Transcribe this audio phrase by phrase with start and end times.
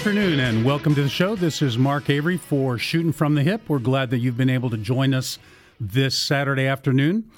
[0.00, 1.36] Afternoon and welcome to the show.
[1.36, 3.68] This is Mark Avery for Shooting from the Hip.
[3.68, 5.38] We're glad that you've been able to join us
[5.78, 7.30] this Saturday afternoon.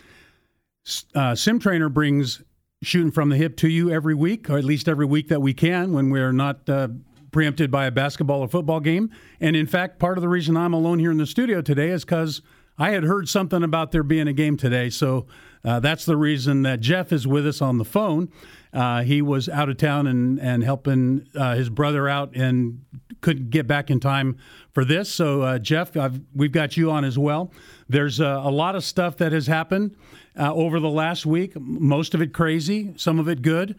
[1.12, 2.40] Uh, Sim Trainer brings
[2.80, 5.52] Shooting from the Hip to you every week, or at least every week that we
[5.52, 6.86] can when we're not uh,
[7.32, 9.10] preempted by a basketball or football game.
[9.40, 12.04] And in fact, part of the reason I'm alone here in the studio today is
[12.04, 12.42] because
[12.78, 14.88] I had heard something about there being a game today.
[14.88, 15.26] So
[15.64, 18.30] uh, that's the reason that Jeff is with us on the phone.
[18.72, 22.84] Uh, he was out of town and, and helping uh, his brother out and
[23.20, 24.36] couldn't get back in time
[24.72, 25.10] for this.
[25.10, 27.52] So, uh, Jeff, I've, we've got you on as well.
[27.88, 29.96] There's uh, a lot of stuff that has happened
[30.38, 33.78] uh, over the last week, most of it crazy, some of it good.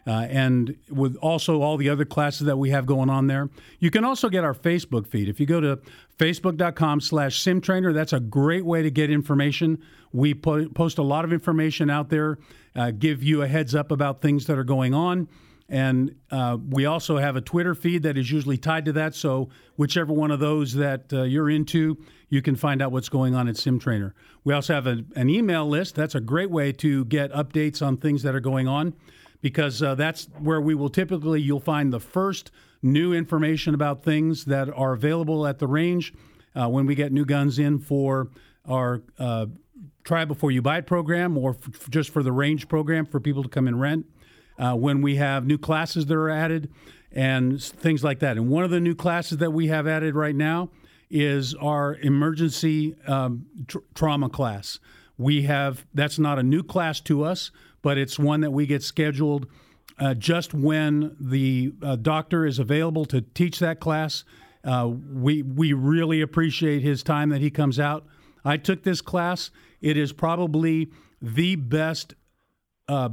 [0.07, 3.51] Uh, and with also all the other classes that we have going on there.
[3.81, 5.29] You can also get our Facebook feed.
[5.29, 5.81] If you go to
[6.17, 9.83] facebook.com slash simtrainer, that's a great way to get information.
[10.13, 12.39] We po- post a lot of information out there,
[12.77, 15.29] uh, give you a heads up about things that are going on.
[15.69, 19.15] And uh, we also have a Twitter feed that is usually tied to that.
[19.17, 23.35] So, whichever one of those that uh, you're into, you can find out what's going
[23.35, 24.15] on at Sim Trainer.
[24.45, 25.97] We also have a, an email list.
[25.97, 28.95] That's a great way to get updates on things that are going on
[29.41, 32.51] because uh, that's where we will typically you'll find the first
[32.83, 36.15] new information about things that are available at the range
[36.55, 38.29] uh, when we get new guns in for
[38.69, 39.47] our uh,
[40.05, 43.49] try before you buy program or f- just for the range program for people to
[43.49, 44.07] come and rent
[44.59, 46.71] uh, when we have new classes that are added
[47.13, 48.37] and things like that.
[48.37, 50.71] And one of the new classes that we have added right now
[51.11, 54.79] is our emergency um, tr- trauma class.
[55.19, 57.51] We have that's not a new class to us,
[57.83, 59.47] but it's one that we get scheduled
[59.99, 64.25] uh, just when the uh, doctor is available to teach that class.
[64.65, 68.05] Uh, we we really appreciate his time that he comes out.
[68.45, 69.51] I took this class.
[69.81, 70.91] It is probably
[71.23, 72.15] the best
[72.89, 73.11] uh,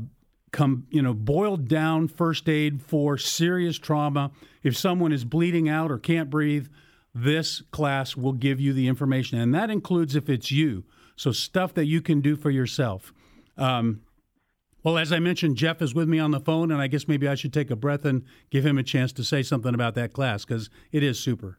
[0.54, 4.32] come you know boiled down first aid for serious trauma
[4.62, 6.68] if someone is bleeding out or can't breathe
[7.14, 10.86] this class will give you the information and that includes if it's you
[11.18, 13.12] so stuff that you can do for yourself
[13.58, 14.02] um,
[14.84, 17.28] well as i mentioned jeff is with me on the phone and i guess maybe
[17.28, 20.14] i should take a breath and give him a chance to say something about that
[20.14, 21.58] class because it is super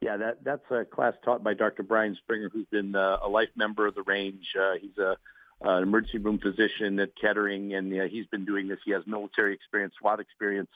[0.00, 1.82] yeah, that that's a class taught by Dr.
[1.82, 4.44] Brian Springer, who's been uh, a life member of the range.
[4.54, 5.16] Uh, he's a
[5.64, 8.78] uh, emergency room physician at Kettering, and uh, he's been doing this.
[8.84, 10.70] He has military experience, SWAT experience,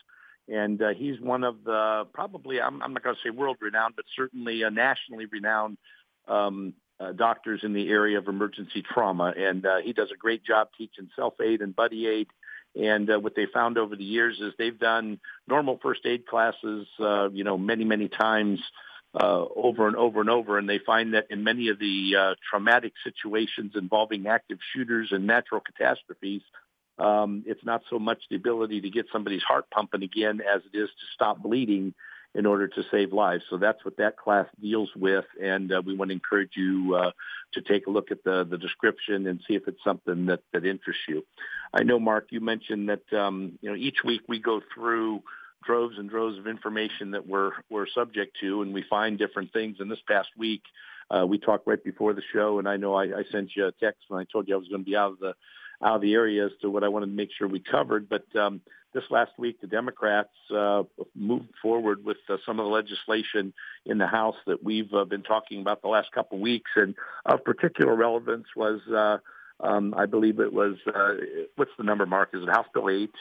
[0.48, 3.94] and uh, he's one of the probably I'm, I'm not going to say world renowned,
[3.96, 5.78] but certainly a nationally renowned
[6.26, 9.32] um, uh, doctors in the area of emergency trauma.
[9.36, 12.28] And uh, he does a great job teaching self aid and buddy aid.
[12.74, 16.86] And uh, what they found over the years is they've done normal first aid classes,
[17.00, 18.60] uh, you know, many many times
[19.14, 20.58] uh, over and over and over.
[20.58, 25.26] And they find that in many of the uh, traumatic situations involving active shooters and
[25.26, 26.42] natural catastrophes,
[26.98, 30.76] um, it's not so much the ability to get somebody's heart pumping again as it
[30.76, 31.94] is to stop bleeding
[32.34, 33.42] in order to save lives.
[33.48, 37.10] So that's what that class deals with, and uh, we want to encourage you uh,
[37.54, 40.66] to take a look at the, the description and see if it's something that, that
[40.66, 41.24] interests you.
[41.72, 45.22] I know, Mark, you mentioned that um, you know each week we go through
[45.64, 49.76] droves and droves of information that we're we're subject to, and we find different things.
[49.80, 50.62] And this past week,
[51.10, 53.72] uh, we talked right before the show, and I know I, I sent you a
[53.72, 55.34] text when I told you I was going to be out of the
[55.82, 58.08] out of the area as to what I wanted to make sure we covered.
[58.08, 58.60] But um,
[58.94, 60.82] this last week, the Democrats uh,
[61.14, 63.52] moved forward with uh, some of the legislation
[63.86, 66.94] in the House that we've uh, been talking about the last couple of weeks, and
[67.26, 69.18] of particular relevance was, uh,
[69.64, 71.14] um, I believe it was, uh,
[71.56, 72.30] what's the number, Mark?
[72.32, 73.14] Is it House Bill Eight?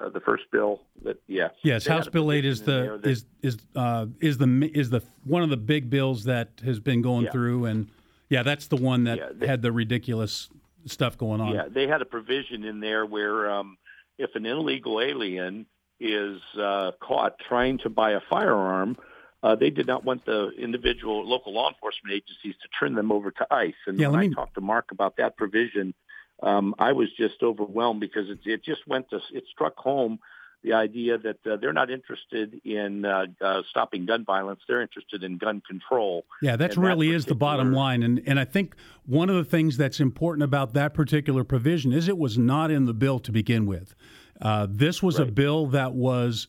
[0.00, 3.58] Uh, the first bill that yeah yes House Bill eight is the that, is is
[3.76, 7.32] uh, is the is the one of the big bills that has been going yeah.
[7.32, 7.90] through and
[8.30, 10.48] yeah that's the one that yeah, they, had the ridiculous
[10.86, 11.54] stuff going on.
[11.54, 13.76] Yeah they had a provision in there where um,
[14.16, 15.66] if an illegal alien
[15.98, 18.96] is uh, caught trying to buy a firearm
[19.42, 23.30] uh, they did not want the individual local law enforcement agencies to turn them over
[23.30, 23.74] to ICE.
[23.86, 24.26] And yeah, when me...
[24.30, 25.94] I talked to Mark about that provision
[26.42, 30.18] um, I was just overwhelmed because it, it just went to it struck home
[30.62, 35.22] the idea that uh, they're not interested in uh, uh, stopping gun violence; they're interested
[35.22, 36.24] in gun control.
[36.42, 38.74] Yeah, that really that is the bottom line, and and I think
[39.06, 42.84] one of the things that's important about that particular provision is it was not in
[42.84, 43.94] the bill to begin with.
[44.40, 45.28] Uh, this was right.
[45.28, 46.46] a bill that was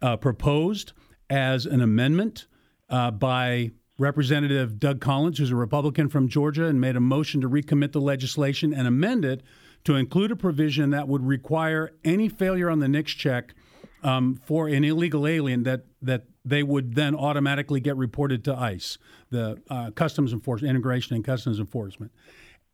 [0.00, 0.92] uh, proposed
[1.28, 2.46] as an amendment
[2.88, 3.70] uh, by
[4.02, 8.00] Representative Doug Collins, who's a Republican from Georgia, and made a motion to recommit the
[8.00, 9.42] legislation and amend it
[9.84, 13.54] to include a provision that would require any failure on the NICS check
[14.02, 18.98] um, for an illegal alien that that they would then automatically get reported to ICE,
[19.30, 22.10] the uh, Customs Enforcement, Immigration and Customs Enforcement.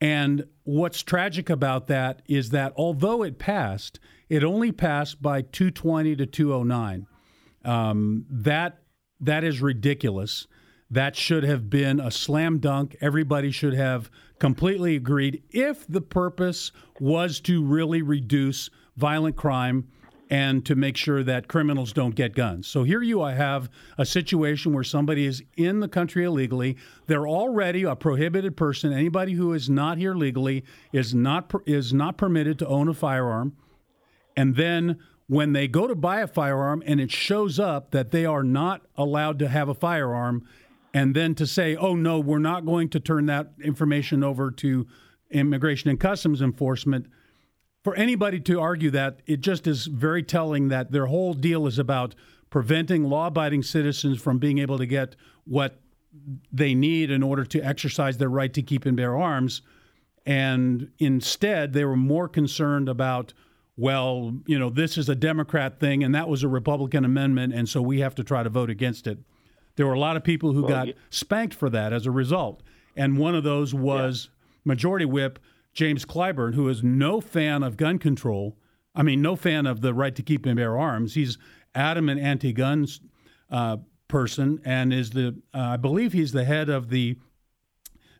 [0.01, 4.01] And what's tragic about that is that although it passed,
[4.31, 7.07] it only passed by 220 to 209.
[7.65, 8.79] Um, that
[9.21, 10.47] that is ridiculous.
[10.91, 12.97] That should have been a slam dunk.
[13.01, 19.89] Everybody should have completely agreed if the purpose was to really reduce violent crime
[20.31, 22.67] and to make sure that criminals don't get guns.
[22.67, 26.77] So here you I have a situation where somebody is in the country illegally.
[27.07, 28.93] They're already a prohibited person.
[28.93, 33.57] Anybody who is not here legally is not is not permitted to own a firearm.
[34.37, 34.99] And then
[35.29, 38.83] when they go to buy a firearm and it shows up that they are not
[38.97, 40.47] allowed to have a firearm
[40.95, 44.87] and then to say, oh, no, we're not going to turn that information over to
[45.31, 47.07] Immigration and Customs Enforcement.
[47.85, 51.79] For anybody to argue that, it just is very telling that their whole deal is
[51.79, 52.15] about
[52.51, 55.81] preventing law abiding citizens from being able to get what
[56.53, 59.63] they need in order to exercise their right to keep and bear arms.
[60.25, 63.33] And instead, they were more concerned about,
[63.77, 67.69] well, you know, this is a Democrat thing and that was a Republican amendment, and
[67.69, 69.19] so we have to try to vote against it.
[69.79, 70.95] There were a lot of people who well, got yeah.
[71.09, 72.65] spanked for that as a result.
[72.97, 74.61] And one of those was yeah.
[74.65, 75.39] Majority Whip
[75.73, 78.59] James Clyburn, who is no fan of gun control.
[78.97, 81.15] I mean, no fan of the right to keep and bear arms.
[81.15, 81.39] He's
[81.77, 82.89] adamant anti-gun
[83.53, 83.77] uh,
[84.09, 87.17] person, and is the uh, I believe he's the head of the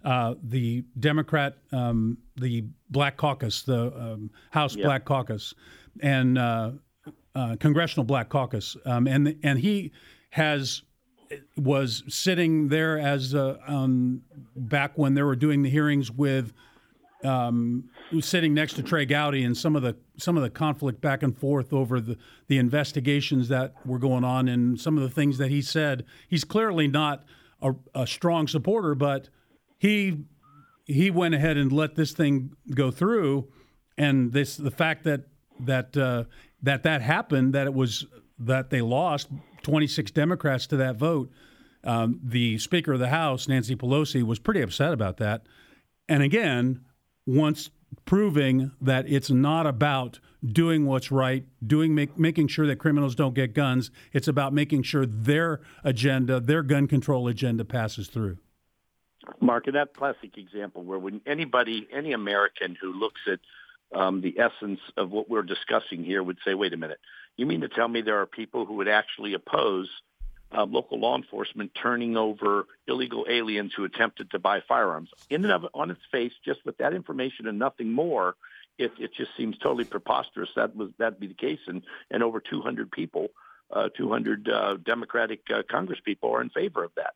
[0.05, 5.55] uh, the Democrat, um, the Black Caucus, the um, House Black Caucus,
[5.99, 6.71] and uh,
[7.35, 9.91] uh, Congressional Black Caucus, um, and and he
[10.31, 10.83] has
[11.57, 14.23] was sitting there as uh, um,
[14.57, 16.53] back when they were doing the hearings with
[17.25, 17.91] um,
[18.21, 21.37] sitting next to Trey Gowdy and some of the some of the conflict back and
[21.37, 22.17] forth over the
[22.47, 26.05] the investigations that were going on and some of the things that he said.
[26.29, 27.25] He's clearly not
[27.61, 29.29] a, a strong supporter, but
[29.79, 30.19] he
[30.85, 33.49] he went ahead and let this thing go through,
[33.97, 35.23] and this the fact that
[35.61, 36.25] that uh,
[36.63, 38.07] that that happened that it was
[38.39, 39.29] that they lost
[39.63, 41.31] 26 Democrats to that vote.
[41.85, 45.47] Um, the Speaker of the House, Nancy Pelosi, was pretty upset about that.
[46.09, 46.85] And again,
[47.27, 47.71] once
[48.05, 53.35] proving that it's not about doing what's right, doing make, making sure that criminals don't
[53.35, 53.91] get guns.
[54.13, 58.39] It's about making sure their agenda, their gun control agenda, passes through.
[59.41, 63.41] Mark, in that classic example where when anybody, any American who looks at
[63.99, 66.99] um, the essence of what we're discussing here would say, wait a minute,
[67.39, 69.89] you mean to tell me there are people who would actually oppose
[70.57, 75.11] uh, local law enforcement turning over illegal aliens who attempted to buy firearms?
[75.31, 78.35] In and of on its face, just with that information and nothing more,
[78.79, 81.61] it, it just seems totally preposterous that was that'd be the case.
[81.67, 83.29] And and over 200 people,
[83.73, 87.15] uh, 200 uh, Democratic uh, Congress people are in favor of that.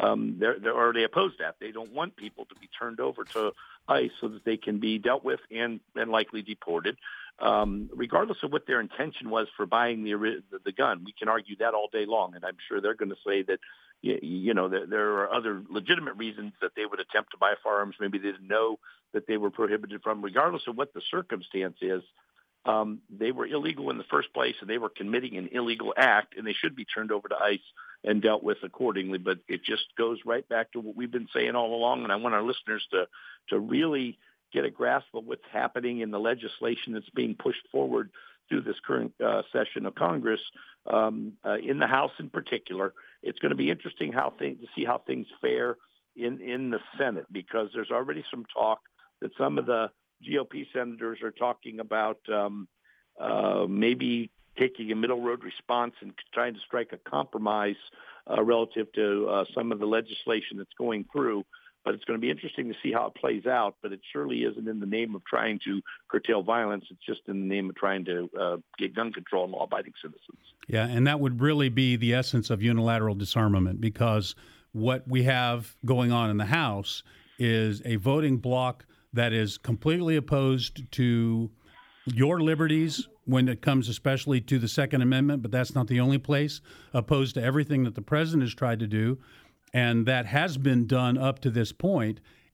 [0.00, 1.56] Um, they're, they're already opposed that.
[1.60, 3.52] They don't want people to be turned over to
[3.88, 6.96] ICE so that they can be dealt with and, and likely deported
[7.38, 11.02] um, regardless of what their intention was for buying the, the gun.
[11.04, 13.58] We can argue that all day long, and I'm sure they're going to say that
[14.02, 17.94] you, know there, there are other legitimate reasons that they would attempt to buy firearms.
[18.00, 18.78] Maybe they didn't know
[19.12, 20.22] that they were prohibited from.
[20.22, 22.02] Regardless of what the circumstance is,
[22.64, 26.36] um, they were illegal in the first place, and they were committing an illegal act,
[26.36, 27.60] and they should be turned over to ICE
[28.04, 29.18] and dealt with accordingly.
[29.18, 32.16] But it just goes right back to what we've been saying all along, and I
[32.16, 33.06] want our listeners to
[33.50, 34.18] to really
[34.52, 38.10] get a grasp of what's happening in the legislation that's being pushed forward
[38.48, 40.40] through this current uh, session of Congress,
[40.92, 42.92] um, uh, in the House in particular.
[43.22, 45.76] It's going to be interesting how to see how things fare
[46.16, 48.80] in in the Senate because there's already some talk
[49.20, 49.90] that some of the
[50.28, 52.68] GOP senators are talking about um,
[53.20, 57.76] uh, maybe taking a middle road response and trying to strike a compromise
[58.30, 61.44] uh, relative to uh, some of the legislation that's going through.
[61.84, 63.76] But it's going to be interesting to see how it plays out.
[63.82, 66.84] But it surely isn't in the name of trying to curtail violence.
[66.90, 70.38] It's just in the name of trying to uh, get gun control and law-abiding citizens.
[70.68, 74.34] Yeah, and that would really be the essence of unilateral disarmament because
[74.72, 77.02] what we have going on in the House
[77.38, 81.50] is a voting bloc that is completely opposed to
[82.06, 86.18] your liberties when it comes especially to the Second Amendment, but that's not the only
[86.18, 86.60] place,
[86.92, 89.18] opposed to everything that the president has tried to do.
[89.72, 91.72] And that has been done up to this.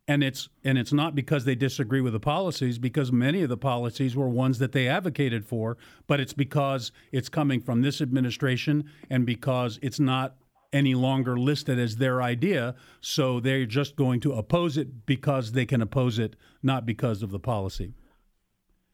[0.06, 3.58] And it's and it's not because they disagree with the policies, because many of the
[3.58, 8.90] policies were ones that they advocated for, but it's because it's coming from this administration
[9.10, 10.36] and because it's not
[10.72, 12.74] any longer listed as their idea.
[13.00, 17.30] So they're just going to oppose it because they can oppose it, not because of
[17.30, 17.94] the policy.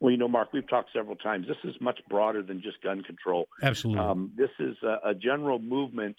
[0.00, 1.46] Well, you know, Mark, we've talked several times.
[1.48, 3.46] This is much broader than just gun control.
[3.62, 4.04] Absolutely.
[4.04, 6.16] Um, this is a, a, general movement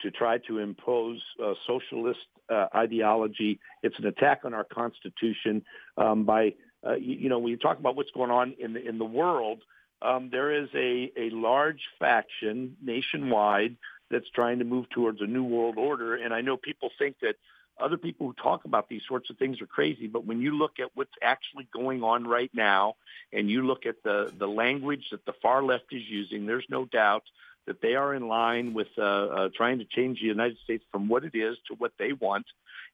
[0.00, 1.20] to try to impose
[1.66, 3.60] socialist uh, ideology.
[3.82, 5.62] It's an attack on our Constitution
[5.96, 6.54] um, by,
[6.86, 9.04] uh, you, you, know, when you talk about what's going on in the, in the
[9.04, 9.62] world,
[10.00, 13.76] um, there is a, a large faction nationwide
[14.10, 16.14] that's trying to move towards a new world order.
[16.14, 17.34] And I know people think that
[17.80, 20.80] other people who talk about these sorts of things are crazy, but when you look
[20.80, 22.96] at what's actually going on right now
[23.32, 26.86] and you look at the, the language that the far left is using, there's no
[26.86, 27.24] doubt
[27.68, 31.08] that they are in line with uh, uh, trying to change the United States from
[31.08, 32.46] what it is to what they want.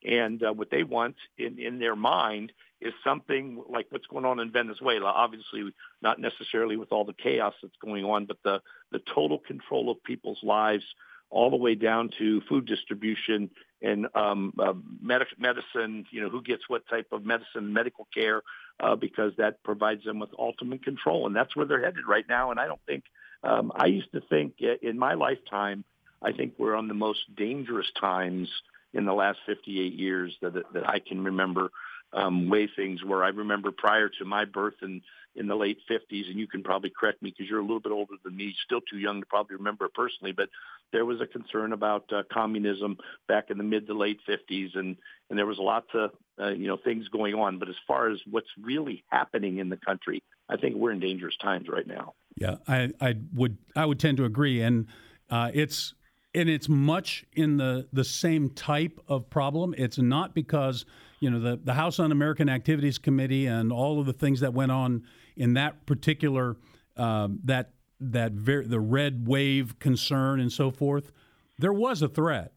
[0.05, 4.41] And uh, what they want in, in their mind is something like what's going on
[4.41, 5.07] in Venezuela.
[5.07, 8.61] Obviously, not necessarily with all the chaos that's going on, but the,
[8.93, 10.85] the total control of people's lives
[11.31, 13.51] all the way down to food distribution
[13.81, 18.43] and um, uh, medic- medicine, you know, who gets what type of medicine, medical care,
[18.81, 21.27] uh, because that provides them with ultimate control.
[21.27, 22.51] And that's where they're headed right now.
[22.51, 23.05] And I don't think,
[23.45, 25.85] um, I used to think in my lifetime,
[26.23, 28.49] I think we're on the most dangerous times
[28.93, 31.71] in the last 58 years that, that I can remember
[32.13, 33.25] um, way things were.
[33.25, 35.03] I remember prior to my birth in
[35.37, 37.91] in the late 50s, and you can probably correct me because you're a little bit
[37.91, 40.49] older than me, still too young to probably remember it personally, but
[40.93, 42.97] there was a concern about uh, communism
[43.27, 44.97] back in the mid to late 50s, and
[45.29, 46.11] and there was lots of
[46.41, 47.59] uh, you know things going on.
[47.59, 51.37] But as far as what's really happening in the country, I think we're in dangerous
[51.37, 52.15] times right now.
[52.37, 54.87] Yeah, I I would I would tend to agree, and
[55.31, 55.95] uh, it's
[56.35, 59.75] and it's much in the the same type of problem.
[59.79, 60.85] It's not because
[61.21, 64.73] you know the the House Un-American Activities Committee and all of the things that went
[64.73, 65.05] on
[65.37, 66.57] in that particular
[66.97, 67.71] um, that
[68.01, 71.13] that ver- the red wave concern and so forth.
[71.59, 72.53] There was a threat.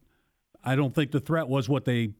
[0.63, 2.13] I don't think the threat was what they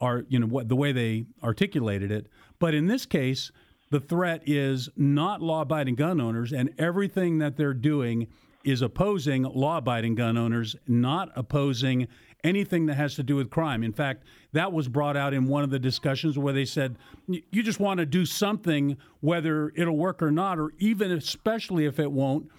[0.00, 2.26] are, you know, what the way they articulated it.
[2.58, 3.52] But in this case,
[3.92, 8.26] the threat is not law-abiding gun owners, and everything that they're doing
[8.64, 12.08] is opposing law-abiding gun owners, not opposing
[12.42, 13.82] anything that has to do with crime.
[13.82, 16.96] In fact, that was brought out in one of the discussions where they said
[17.26, 21.98] you just want to do something, whether it'll work or not, or even especially if
[21.98, 22.50] it won't.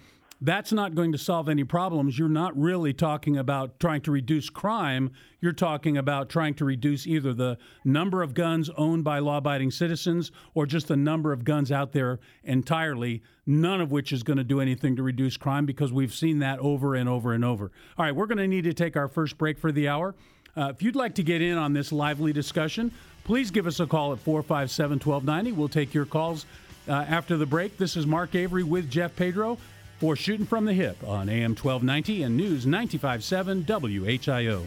[0.44, 2.18] That's not going to solve any problems.
[2.18, 5.10] You're not really talking about trying to reduce crime.
[5.40, 9.70] You're talking about trying to reduce either the number of guns owned by law abiding
[9.70, 14.36] citizens or just the number of guns out there entirely, none of which is going
[14.36, 17.72] to do anything to reduce crime because we've seen that over and over and over.
[17.96, 20.14] All right, we're going to need to take our first break for the hour.
[20.54, 22.92] Uh, if you'd like to get in on this lively discussion,
[23.24, 25.52] please give us a call at 457 1290.
[25.52, 26.44] We'll take your calls
[26.86, 27.78] uh, after the break.
[27.78, 29.56] This is Mark Avery with Jeff Pedro
[30.04, 34.66] for Shooting from the Hip on AM 1290 and News 95.7 WHIO.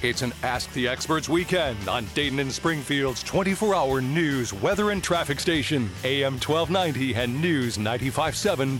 [0.00, 5.02] It's an Ask the Experts weekend on Dayton and Springfield's 24 hour news, weather, and
[5.02, 8.78] traffic station, AM 1290 and News 95.7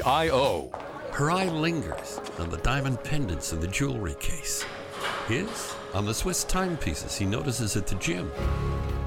[0.00, 0.76] WHIO.
[1.12, 4.64] Her eye lingers on the diamond pendants in the jewelry case.
[5.28, 8.32] His on the Swiss timepieces he notices at the gym.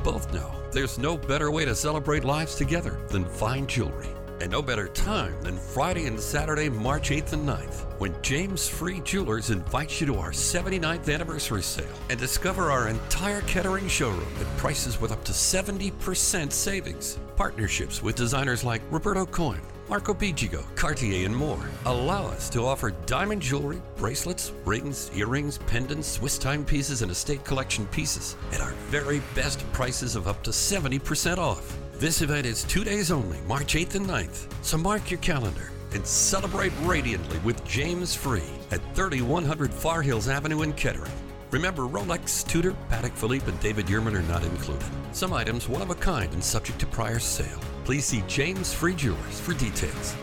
[0.05, 4.07] Both know there's no better way to celebrate lives together than fine jewelry.
[4.39, 8.99] And no better time than Friday and Saturday, March 8th and 9th, when James Free
[8.99, 14.57] Jewelers invites you to our 79th anniversary sale and discover our entire Kettering showroom at
[14.57, 17.17] prices with up to 70% savings.
[17.35, 22.91] Partnerships with designers like Roberto Coin, Marco Bicego, Cartier, and more allow us to offer
[23.05, 29.21] diamond jewelry, bracelets, rings, earrings, pendants, Swiss timepieces, and estate collection pieces at our very
[29.33, 31.77] best prices of up to 70% off.
[31.99, 36.05] This event is two days only, March 8th and 9th, so mark your calendar and
[36.05, 41.11] celebrate radiantly with James Free at 3100 Far Hills Avenue in Kettering.
[41.49, 44.87] Remember, Rolex, Tudor, Patek Philippe, and David Yurman are not included.
[45.11, 47.59] Some items one of a kind and subject to prior sale.
[47.83, 50.15] Please see James Free Jewelers for details.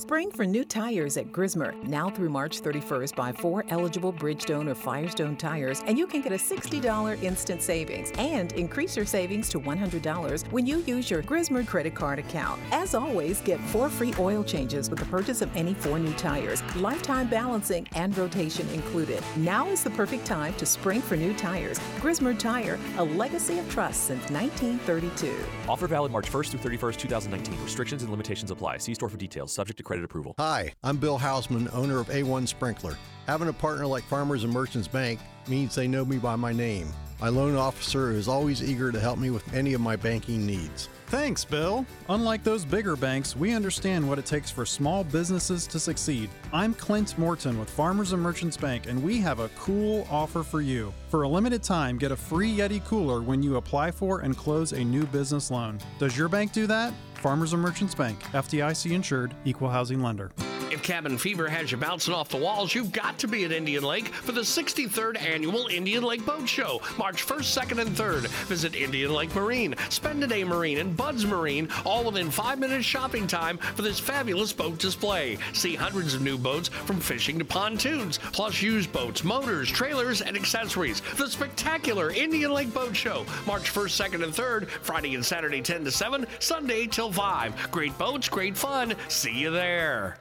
[0.00, 1.74] Spring for new tires at Grismer.
[1.82, 6.32] Now through March 31st, buy four eligible Bridgestone or Firestone tires, and you can get
[6.32, 11.66] a $60 instant savings and increase your savings to $100 when you use your Grismer
[11.66, 12.58] credit card account.
[12.72, 16.62] As always, get four free oil changes with the purchase of any four new tires,
[16.76, 19.22] lifetime balancing and rotation included.
[19.36, 21.78] Now is the perfect time to spring for new tires.
[22.00, 25.36] Grismer Tire, a legacy of trust since 1932.
[25.68, 27.62] Offer valid March 1st through 31st, 2019.
[27.62, 28.78] Restrictions and limitations apply.
[28.78, 29.52] See store for details.
[29.52, 30.36] Subject to credit approval.
[30.38, 32.96] Hi, I'm Bill Hausman, owner of A1 Sprinkler.
[33.26, 35.18] Having a partner like Farmers and Merchants Bank
[35.48, 36.92] means they know me by my name.
[37.20, 40.88] My loan officer is always eager to help me with any of my banking needs.
[41.08, 41.84] Thanks, Bill.
[42.08, 46.30] Unlike those bigger banks, we understand what it takes for small businesses to succeed.
[46.52, 50.60] I'm Clint Morton with Farmers and Merchants Bank, and we have a cool offer for
[50.60, 50.94] you.
[51.08, 54.70] For a limited time, get a free Yeti cooler when you apply for and close
[54.70, 55.80] a new business loan.
[55.98, 56.94] Does your bank do that?
[57.20, 60.30] Farmers and Merchants Bank, FDIC insured, equal housing lender.
[60.70, 63.82] If cabin fever has you bouncing off the walls, you've got to be at Indian
[63.82, 68.26] Lake for the 63rd annual Indian Lake Boat Show, March 1st, 2nd, and 3rd.
[68.46, 72.84] Visit Indian Lake Marine, Spend a Day Marine, and Bud's Marine, all within five minutes
[72.84, 75.38] shopping time for this fabulous boat display.
[75.54, 80.36] See hundreds of new boats from fishing to pontoons, plus used boats, motors, trailers, and
[80.36, 81.00] accessories.
[81.16, 85.84] The spectacular Indian Lake Boat Show, March 1st, 2nd, and 3rd, Friday and Saturday 10
[85.84, 87.72] to 7, Sunday till 5.
[87.72, 88.94] Great boats, great fun.
[89.08, 90.18] See you there.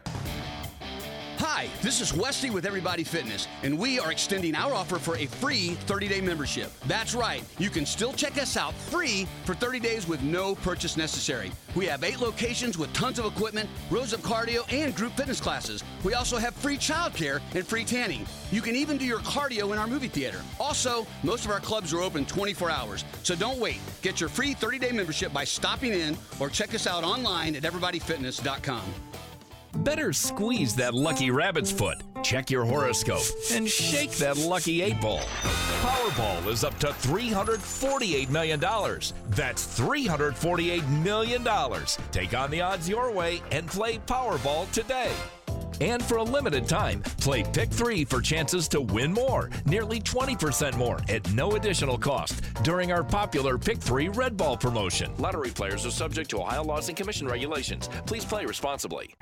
[1.40, 5.26] Hi, this is Wesley with Everybody Fitness, and we are extending our offer for a
[5.26, 6.70] free 30 day membership.
[6.86, 10.98] That's right, you can still check us out free for 30 days with no purchase
[10.98, 11.54] necessary.
[11.76, 15.82] We have eight locations with tons of equipment, rows of cardio, and group fitness classes.
[16.04, 18.26] We also have free childcare and free tanning.
[18.52, 20.42] You can even do your cardio in our movie theater.
[20.60, 23.80] Also, most of our clubs are open 24 hours, so don't wait.
[24.02, 27.64] Get your free 30 day membership by stopping in or check us out online at
[27.64, 28.84] everybodyfitness.com.
[29.78, 35.24] Better squeeze that lucky rabbit's foot, check your horoscope, and shake that lucky eight ball.
[35.82, 38.60] Powerball is up to $348 million.
[38.60, 41.48] That's $348 million.
[42.12, 45.14] Take on the odds your way and play Powerball today.
[45.82, 50.78] And for a limited time, play Pick 3 for chances to win more, nearly 20%
[50.78, 55.12] more at no additional cost during our popular Pick 3 Red Ball promotion.
[55.18, 57.90] Lottery players are subject to Ohio laws and commission regulations.
[58.06, 59.16] Please play responsibly.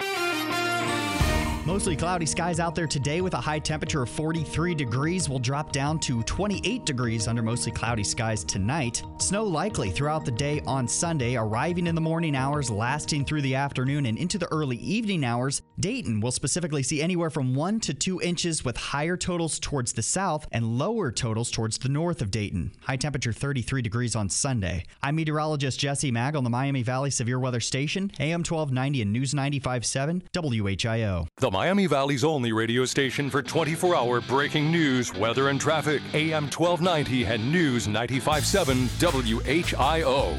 [1.67, 5.27] Mostly cloudy skies out there today with a high temperature of 43 degrees.
[5.27, 9.03] Will drop down to 28 degrees under mostly cloudy skies tonight.
[9.17, 13.53] Snow likely throughout the day on Sunday, arriving in the morning hours, lasting through the
[13.53, 15.61] afternoon and into the early evening hours.
[15.77, 20.01] Dayton will specifically see anywhere from 1 to 2 inches with higher totals towards the
[20.01, 22.71] south and lower totals towards the north of Dayton.
[22.83, 24.85] High temperature 33 degrees on Sunday.
[25.03, 29.33] I'm meteorologist Jesse Mag on the Miami Valley Severe Weather Station, AM 1290 and News
[29.33, 31.27] 95.7 WHIO.
[31.35, 36.03] The Miami Valley's only radio station for 24 hour breaking news, weather, and traffic.
[36.13, 40.37] AM 1290 and News 95.7 WHIO.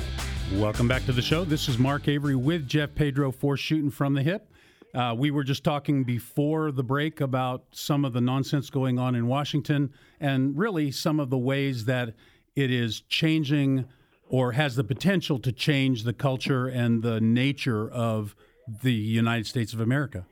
[0.61, 1.45] Welcome back to the show.
[1.45, 4.49] This is Mark Avery with Jeff Pedro for Shooting from the Hip.
[4.95, 9.17] Uh, we were just talking before the break about some of the nonsense going on
[9.17, 12.15] in Washington and really some of the ways that
[12.55, 13.87] it is changing
[14.29, 18.37] or has the potential to change the culture and the nature of
[18.85, 20.25] the United States of America.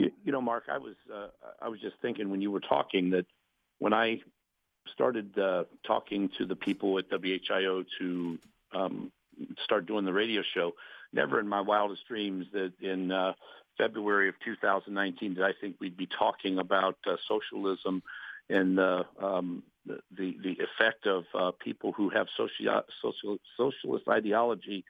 [0.00, 1.28] You, you know, Mark, I was uh,
[1.60, 3.26] I was just thinking when you were talking that
[3.80, 4.20] when I
[4.92, 8.38] started uh, talking to the people at WHIO to
[8.72, 9.12] um,
[9.62, 10.72] start doing the radio show,
[11.12, 13.34] never in my wildest dreams that in uh,
[13.76, 18.02] February of 2019 did I think we'd be talking about uh, socialism
[18.48, 24.82] and uh, um, the, the effect of uh, people who have socio- social, socialist ideology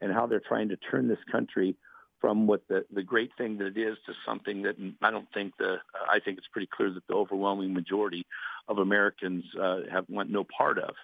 [0.00, 1.76] and how they're trying to turn this country
[2.26, 5.56] from what the, the great thing that it is to something that I don't think
[5.58, 5.76] the
[6.10, 8.26] I think it's pretty clear that the overwhelming majority
[8.66, 10.96] of Americans uh, have want no part of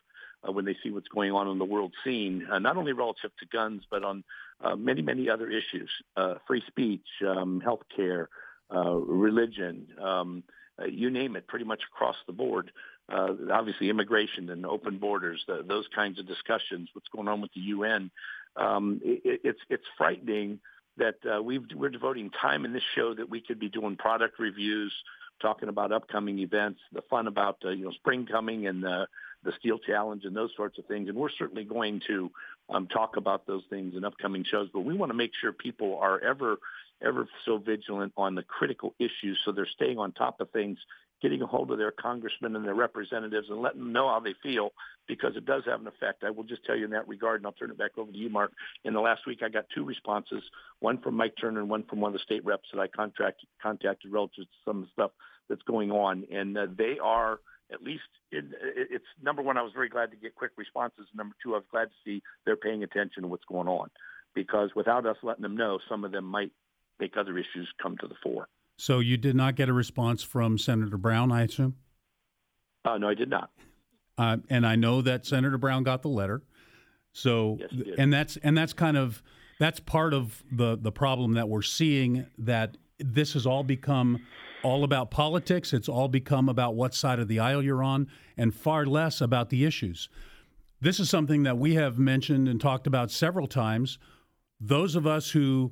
[0.42, 3.30] uh, when they see what's going on in the world scene, uh, not only relative
[3.38, 4.24] to guns but on
[4.64, 8.28] uh, many many other issues, uh, free speech, um, health care,
[8.74, 10.42] uh, religion, um,
[10.80, 12.72] uh, you name it, pretty much across the board.
[13.08, 17.52] Uh, obviously, immigration and open borders, the, those kinds of discussions, what's going on with
[17.54, 18.10] the UN.
[18.56, 20.58] Um, it, it's it's frightening
[20.96, 24.38] that uh, we are devoting time in this show that we could be doing product
[24.38, 24.92] reviews,
[25.40, 29.06] talking about upcoming events, the fun about uh, you know spring coming and the
[29.44, 31.08] the Steel Challenge and those sorts of things.
[31.08, 32.30] And we're certainly going to
[32.68, 34.68] um, talk about those things in upcoming shows.
[34.72, 36.58] But we want to make sure people are ever
[37.04, 40.78] ever so vigilant on the critical issues, so they're staying on top of things
[41.22, 44.34] getting a hold of their congressmen and their representatives and letting them know how they
[44.42, 44.70] feel
[45.06, 46.24] because it does have an effect.
[46.24, 48.18] I will just tell you in that regard, and I'll turn it back over to
[48.18, 48.52] you, Mark.
[48.84, 50.42] In the last week, I got two responses,
[50.80, 53.48] one from Mike Turner and one from one of the state reps that I contracted,
[53.62, 55.10] contacted relative to some of the stuff
[55.48, 56.24] that's going on.
[56.32, 57.38] And uh, they are
[57.72, 61.06] at least in, it's number one, I was very glad to get quick responses.
[61.14, 63.88] Number two, I was glad to see they're paying attention to what's going on
[64.34, 66.52] because without us letting them know, some of them might
[67.00, 68.48] make other issues come to the fore.
[68.82, 71.76] So you did not get a response from Senator Brown, I assume?
[72.84, 73.52] Uh, no, I did not.
[74.18, 76.42] Uh, and I know that Senator Brown got the letter.
[77.12, 79.22] So, yes, and that's and that's kind of
[79.60, 84.20] that's part of the the problem that we're seeing that this has all become
[84.64, 85.72] all about politics.
[85.72, 89.50] It's all become about what side of the aisle you're on, and far less about
[89.50, 90.08] the issues.
[90.80, 94.00] This is something that we have mentioned and talked about several times.
[94.58, 95.70] Those of us who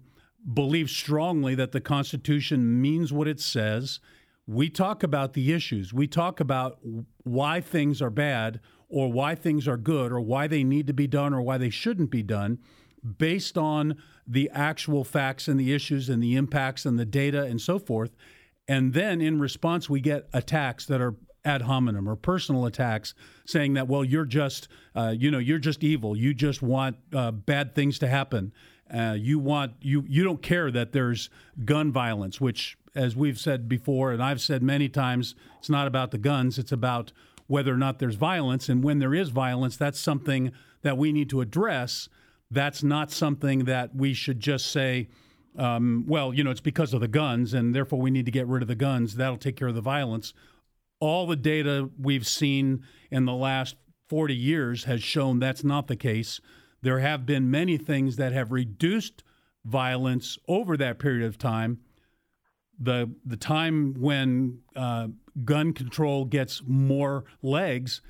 [0.53, 4.01] believe strongly that the Constitution means what it says.
[4.47, 5.93] We talk about the issues.
[5.93, 6.79] We talk about
[7.25, 11.07] why things are bad or why things are good or why they need to be
[11.07, 12.59] done or why they shouldn't be done
[13.19, 17.61] based on the actual facts and the issues and the impacts and the data and
[17.61, 18.15] so forth.
[18.69, 23.15] And then in response, we get attacks that are ad hominem or personal attacks
[23.47, 26.17] saying that, well, you're just, uh, you know, you're just evil.
[26.17, 28.53] You just want uh, bad things to happen.
[28.93, 31.31] Uh, you want you you don't care that there's
[31.65, 36.11] gun violence, which, as we've said before, and I've said many times, it's not about
[36.11, 36.59] the guns.
[36.59, 37.13] It's about
[37.47, 41.29] whether or not there's violence, and when there is violence, that's something that we need
[41.31, 42.09] to address.
[42.51, 45.09] That's not something that we should just say,
[45.57, 48.47] um, well, you know, it's because of the guns, and therefore we need to get
[48.47, 49.17] rid of the guns.
[49.17, 50.33] That'll take care of the violence.
[51.01, 53.77] All the data we've seen in the last
[54.09, 56.41] 40 years has shown that's not the case.
[56.83, 59.23] There have been many things that have reduced
[59.65, 61.81] violence over that period of time.
[62.79, 65.09] The the time when uh,
[65.45, 68.01] gun control gets more legs,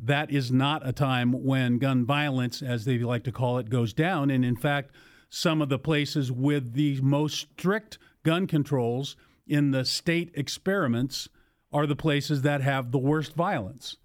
[0.00, 3.92] that is not a time when gun violence, as they like to call it, goes
[3.92, 4.30] down.
[4.30, 4.90] And in fact,
[5.28, 9.16] some of the places with the most strict gun controls
[9.48, 11.28] in the state experiments
[11.72, 13.96] are the places that have the worst violence.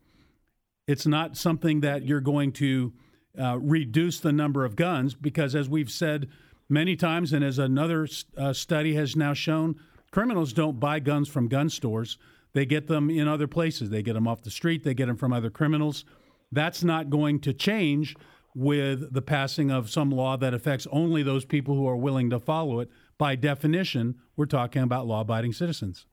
[0.88, 2.94] It's not something that you're going to
[3.38, 6.30] uh, reduce the number of guns because, as we've said
[6.68, 9.76] many times, and as another uh, study has now shown,
[10.12, 12.18] criminals don't buy guns from gun stores.
[12.54, 13.90] They get them in other places.
[13.90, 16.06] They get them off the street, they get them from other criminals.
[16.52, 18.16] That's not going to change
[18.56, 22.40] with the passing of some law that affects only those people who are willing to
[22.40, 22.90] follow it.
[23.18, 26.08] By definition, we're talking about law abiding citizens.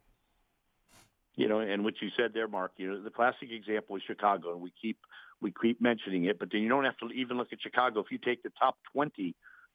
[1.37, 4.53] You know, and what you said there, Mark, you know, the classic example is Chicago,
[4.53, 4.99] and we keep
[5.41, 8.01] we keep mentioning it, but then you don't have to even look at Chicago.
[8.01, 9.35] If you take the top 20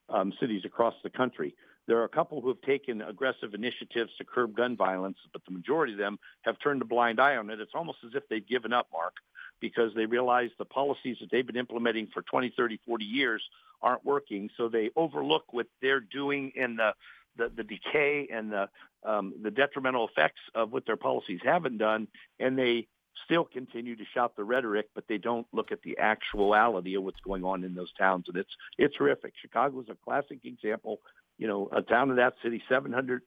[0.09, 1.55] um, cities across the country,
[1.87, 5.51] there are a couple who have taken aggressive initiatives to curb gun violence, but the
[5.51, 7.59] majority of them have turned a blind eye on it.
[7.59, 9.13] It's almost as if they've given up, Mark,
[9.59, 13.43] because they realize the policies that they've been implementing for 20, 30, 40 years
[13.81, 14.49] aren't working.
[14.57, 16.93] So they overlook what they're doing in the
[17.37, 18.69] the, the decay and the
[19.03, 22.07] um, the detrimental effects of what their policies haven't done,
[22.39, 22.87] and they
[23.25, 27.19] still continue to shout the rhetoric, but they don't look at the actuality of what's
[27.21, 28.25] going on in those towns.
[28.27, 29.33] And it's it's horrific.
[29.41, 30.99] Chicago is a classic example.
[31.37, 33.23] You know, a town of that city, 700,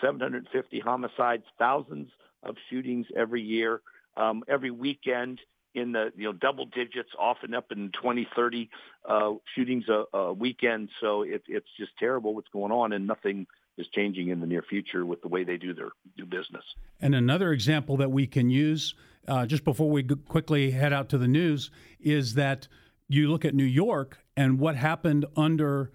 [0.00, 2.10] 750 homicides, thousands
[2.42, 3.80] of shootings every year,
[4.16, 5.40] um, every weekend
[5.74, 8.70] in the you know double digits, often up in 20, 30
[9.08, 10.88] uh, shootings a, a weekend.
[11.00, 13.46] So it, it's just terrible what's going on, and nothing
[13.76, 16.64] is changing in the near future with the way they do their do business.
[17.00, 18.94] And another example that we can use
[19.28, 22.68] uh, just before we quickly head out to the news is that
[23.08, 25.92] you look at New York and what happened under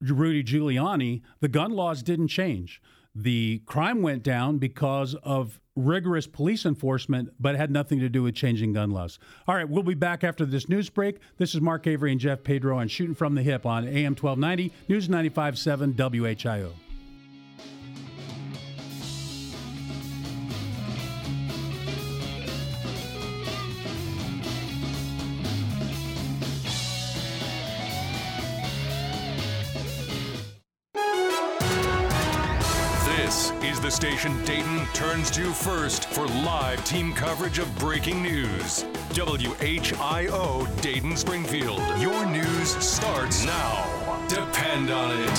[0.00, 2.82] Rudy Giuliani, the gun laws didn't change.
[3.14, 8.22] The crime went down because of rigorous police enforcement, but it had nothing to do
[8.22, 9.18] with changing gun laws.
[9.46, 11.18] All right, we'll be back after this news break.
[11.38, 14.72] This is Mark Avery and Jeff Pedro on Shooting from the Hip on AM 1290,
[14.88, 16.85] News 95.7 WHIO.
[33.96, 38.84] Station Dayton turns to you first for live team coverage of breaking news.
[39.14, 41.80] WHIO Dayton Springfield.
[41.98, 44.26] Your news starts now.
[44.28, 45.38] Depend on it.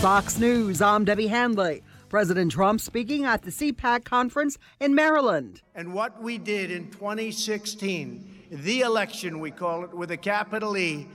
[0.00, 1.84] Fox News, I'm Debbie Handley.
[2.08, 5.62] President Trump speaking at the CPAC conference in Maryland.
[5.76, 11.06] And what we did in 2016, the election, we call it with a capital E,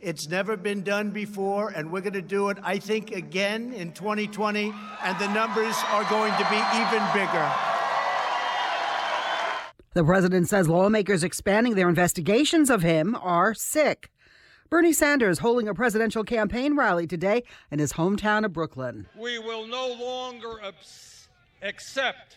[0.00, 3.92] it's never been done before, and we're going to do it, I think, again in
[3.92, 7.52] 2020, and the numbers are going to be even bigger.
[9.94, 14.10] The president says lawmakers expanding their investigations of him are sick.
[14.70, 19.08] Bernie Sanders holding a presidential campaign rally today in his hometown of Brooklyn.
[19.16, 21.28] We will no longer abs-
[21.62, 22.36] accept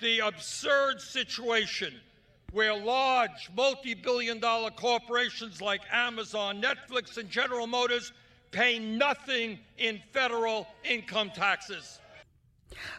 [0.00, 1.94] the absurd situation
[2.52, 8.12] where large multi billion dollar corporations like Amazon, Netflix, and General Motors
[8.50, 12.00] pay nothing in federal income taxes.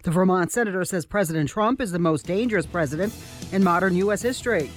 [0.04, 3.14] The Vermont senator says President Trump is the most dangerous president
[3.52, 4.22] in modern U.S.
[4.22, 4.70] history.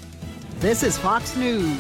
[0.59, 1.79] This is Fox News.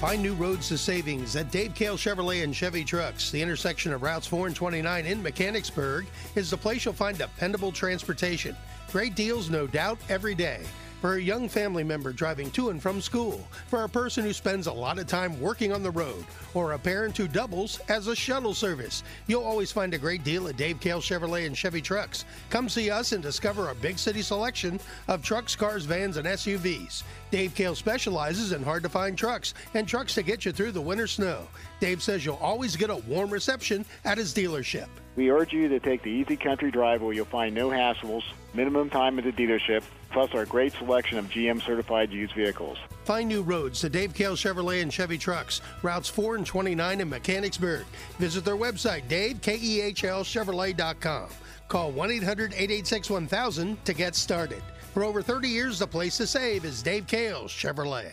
[0.00, 3.30] Find new roads to savings at Dave Kehl Chevrolet and Chevy Trucks.
[3.30, 7.72] The intersection of Routes 4 and 29 in Mechanicsburg is the place you'll find dependable
[7.72, 8.54] transportation.
[8.94, 10.60] Great deals, no doubt, every day.
[11.00, 14.68] For a young family member driving to and from school, for a person who spends
[14.68, 18.14] a lot of time working on the road, or a parent who doubles as a
[18.14, 22.24] shuttle service, you'll always find a great deal at Dave Kehl Chevrolet and Chevy Trucks.
[22.50, 24.78] Come see us and discover our big city selection
[25.08, 27.02] of trucks, cars, vans, and SUVs.
[27.32, 30.80] Dave Kehl specializes in hard to find trucks and trucks to get you through the
[30.80, 31.48] winter snow.
[31.80, 34.86] Dave says you'll always get a warm reception at his dealership.
[35.16, 38.90] We urge you to take the easy country drive where you'll find no hassles, minimum
[38.90, 42.78] time at the dealership, plus our great selection of GM certified used vehicles.
[43.04, 47.08] Find new roads to Dave Kehl Chevrolet and Chevy Trucks, routes 4 and 29 in
[47.08, 47.84] Mechanicsburg.
[48.18, 51.28] Visit their website, davekehlchevrolet.com.
[51.68, 54.62] Call 1 800 886 1000 to get started.
[54.92, 58.12] For over 30 years, the place to save is Dave Kehl's Chevrolet.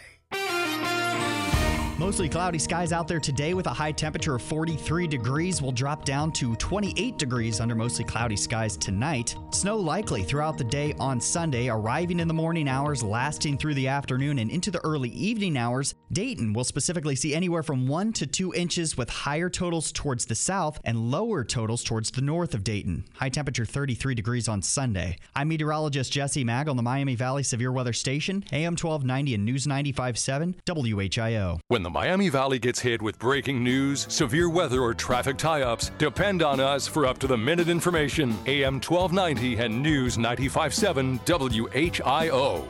[2.02, 5.62] Mostly cloudy skies out there today with a high temperature of 43 degrees.
[5.62, 9.36] will drop down to 28 degrees under mostly cloudy skies tonight.
[9.52, 13.88] Snow likely throughout the day on Sunday, arriving in the morning hours, lasting through the
[13.88, 15.94] afternoon and into the early evening hours.
[16.12, 20.34] Dayton will specifically see anywhere from 1 to 2 inches with higher totals towards the
[20.34, 23.06] south and lower totals towards the north of Dayton.
[23.14, 25.18] High temperature 33 degrees on Sunday.
[25.36, 29.68] I'm meteorologist Jesse Mag on the Miami Valley Severe Weather Station, AM 1290 and News
[29.68, 31.60] 95.7 WHIO.
[31.68, 35.92] When the Miami Valley gets hit with breaking news, severe weather, or traffic tie ups,
[35.98, 38.30] depend on us for up to the minute information.
[38.46, 42.66] AM 1290 and News 957 WHIO.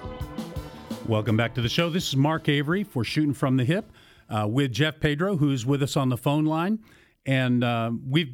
[1.08, 1.92] Welcome back to the show.
[1.92, 3.92] This is Mark Avery for Shooting from the Hip
[4.28, 6.80] uh, with Jeff Pedro, who's with us on the phone line.
[7.28, 8.34] And uh, we've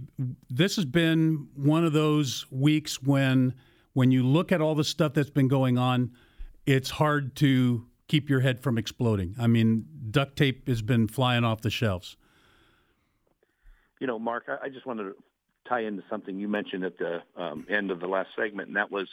[0.50, 3.54] this has been one of those weeks when
[3.92, 6.14] when you look at all the stuff that's been going on,
[6.66, 9.36] it's hard to keep your head from exploding.
[9.40, 12.18] I mean, duct tape has been flying off the shelves.
[14.00, 15.16] You know, Mark, I, just wanted to
[15.68, 18.92] tie into something you mentioned at the um, end of the last segment, and that
[18.92, 19.08] was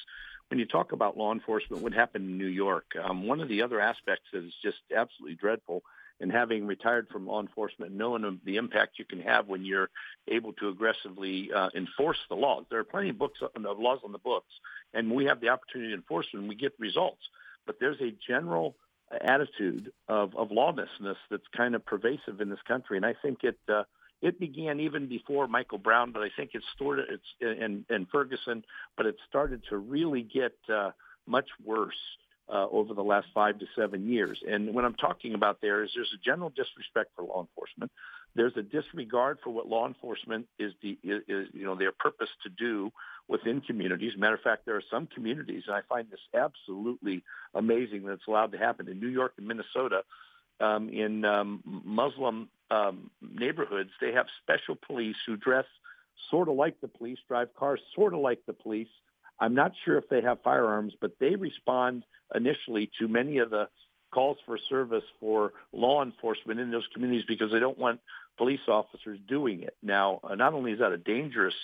[0.49, 2.85] when you talk about law enforcement, what happened in New York.
[3.03, 5.83] Um, one of the other aspects that is just absolutely dreadful,
[6.21, 9.91] and having retired from law enforcement, knowing the impact you can have when you're
[10.29, 12.67] able to aggressively uh, enforce the laws.
[12.71, 14.53] There are plenty of books of laws on the books,
[14.93, 17.23] and we have the opportunity to enforce them, we get results.
[17.67, 18.77] But there's a general
[19.21, 22.97] attitude of, of lawlessness that's kind of pervasive in this country.
[22.97, 23.85] And I think it uh,
[24.23, 28.65] it began even before Michael Brown, but I think it started it's and, and Ferguson,
[28.97, 30.91] but it started to really get uh,
[31.27, 31.95] much worse
[32.49, 34.39] uh, over the last five to seven years.
[34.49, 37.91] And what I'm talking about there is there's a general disrespect for law enforcement.
[38.37, 42.51] There's a disregard for what law enforcement is the is, you know their purpose to
[42.51, 42.91] do
[43.29, 44.13] within communities.
[44.19, 47.23] Matter of fact, there are some communities, and I find this absolutely
[47.55, 50.03] amazing that it's allowed to happen in New York and Minnesota.
[50.61, 55.65] Um, in um, Muslim um, neighborhoods, they have special police who dress
[56.31, 58.89] sort of like the police, drive cars sort of like the police.
[59.39, 63.69] I'm not sure if they have firearms, but they respond initially to many of the
[64.13, 68.01] calls for service for law enforcement in those communities because they don't want
[68.39, 69.77] police officers doing it.
[69.83, 71.55] Now, uh, not only is that a dangerous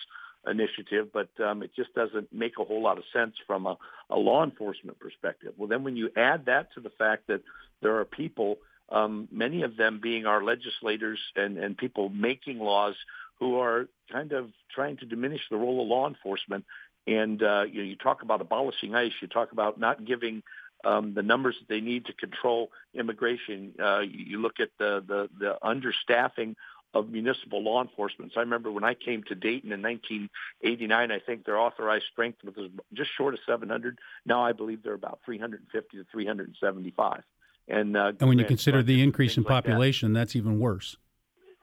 [0.47, 3.77] initiative, but um, it just doesn't make a whole lot of sense from a,
[4.09, 5.53] a law enforcement perspective.
[5.57, 7.43] Well, then when you add that to the fact that
[7.83, 12.95] there are people, um, many of them being our legislators and, and people making laws
[13.39, 16.65] who are kind of trying to diminish the role of law enforcement.
[17.07, 20.43] And uh, you, know, you talk about abolishing ICE, you talk about not giving
[20.85, 23.75] um, the numbers that they need to control immigration.
[23.83, 26.55] Uh, you look at the, the, the understaffing
[26.93, 28.33] of municipal law enforcement.
[28.35, 32.39] So I remember when I came to Dayton in 1989, I think their authorized strength
[32.45, 33.99] was just short of 700.
[34.27, 37.23] Now I believe they're about 350 to 375.
[37.69, 40.21] And, uh, and when you consider the increase in population, like that.
[40.21, 40.97] that's even worse.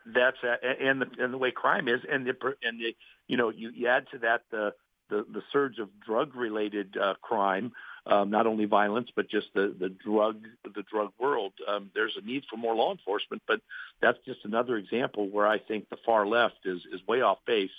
[0.05, 2.95] That's uh, and the and the way crime is, and the and the
[3.27, 4.73] you know you, you add to that the
[5.09, 7.71] the, the surge of drug related uh, crime,
[8.05, 11.53] um, not only violence but just the the drug the drug world.
[11.67, 13.61] Um, there's a need for more law enforcement, but
[14.01, 17.69] that's just another example where I think the far left is is way off base,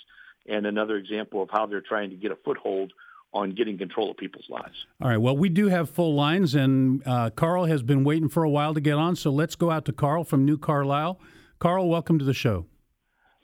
[0.47, 2.93] and another example of how they're trying to get a foothold
[3.31, 4.85] on getting control of people's lives.
[5.01, 5.17] All right.
[5.17, 8.73] Well, we do have full lines, and uh, Carl has been waiting for a while
[8.73, 9.15] to get on.
[9.15, 11.19] So let's go out to Carl from New Carlisle.
[11.59, 12.65] Carl, welcome to the show.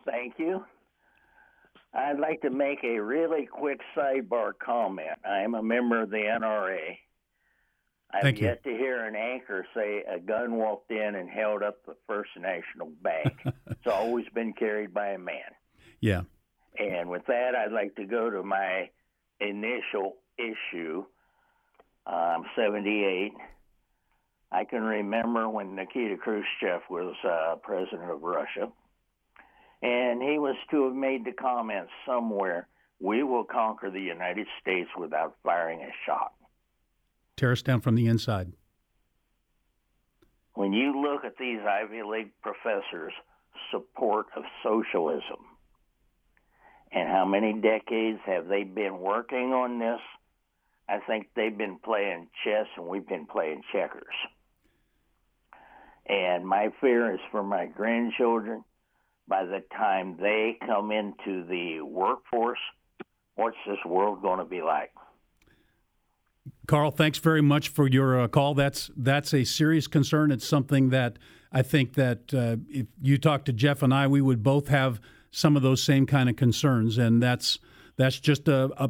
[0.05, 0.63] Thank you.
[1.95, 5.17] I'd like to make a really quick sidebar comment.
[5.25, 6.97] I am a member of the NRA.
[8.11, 8.47] I've Thank you.
[8.47, 12.31] yet to hear an anchor say a gun walked in and held up the First
[12.37, 13.33] National Bank.
[13.69, 15.51] it's always been carried by a man.
[16.01, 16.21] Yeah.
[16.77, 18.89] And with that, I'd like to go to my
[19.39, 21.05] initial issue.
[22.05, 23.31] I'm 78.
[24.51, 28.69] I can remember when Nikita Khrushchev was uh, president of Russia,
[29.85, 32.67] and he was to have made the comment somewhere,
[32.99, 36.33] "We will conquer the United States without firing a shot."
[37.37, 38.53] Tear us down from the inside.
[40.53, 43.13] When you look at these Ivy League professors'
[43.69, 45.45] support of socialism,
[46.91, 50.01] and how many decades have they been working on this?
[50.87, 54.15] I think they've been playing chess and we've been playing checkers.
[56.07, 58.63] And my fear is for my grandchildren,
[59.27, 62.59] by the time they come into the workforce,
[63.35, 64.91] what's this world going to be like?
[66.67, 68.53] Carl, thanks very much for your uh, call.
[68.53, 70.31] That's that's a serious concern.
[70.31, 71.17] It's something that
[71.51, 74.99] I think that uh, if you talk to Jeff and I, we would both have
[75.31, 77.59] some of those same kind of concerns, and that's
[77.97, 78.89] that's just a, a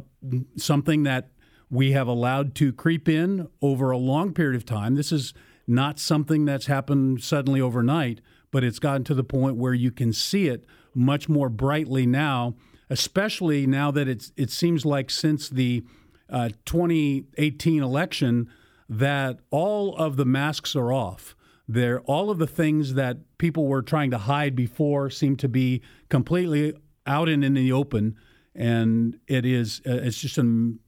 [0.56, 1.30] something that
[1.70, 4.94] we have allowed to creep in over a long period of time.
[4.94, 5.34] This is
[5.66, 8.20] not something that's happened suddenly overnight,
[8.56, 10.64] but it's gotten to the point where you can see it
[10.94, 12.54] much more brightly now,
[12.88, 15.84] especially now that it's it seems like since the
[16.30, 18.48] uh, 2018 election
[18.88, 21.36] that all of the masks are off.
[21.68, 25.82] There, all of the things that people were trying to hide before seem to be
[26.08, 26.72] completely
[27.06, 28.16] out and in the open,
[28.54, 30.78] and it is uh, it's just an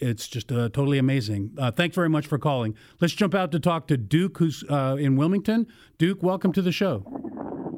[0.00, 1.54] it's just uh, totally amazing.
[1.58, 2.74] Uh, thanks very much for calling.
[3.00, 5.66] Let's jump out to talk to Duke, who's uh, in Wilmington.
[5.98, 7.04] Duke, welcome to the show.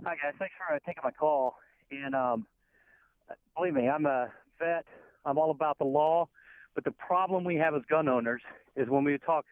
[0.05, 1.57] Hi guys, thanks for taking my call.
[1.91, 2.47] And um,
[3.57, 4.29] believe me, I'm a
[4.59, 4.85] vet.
[5.25, 6.29] I'm all about the law.
[6.75, 8.43] But the problem we have as gun owners
[8.77, 9.45] is when we talk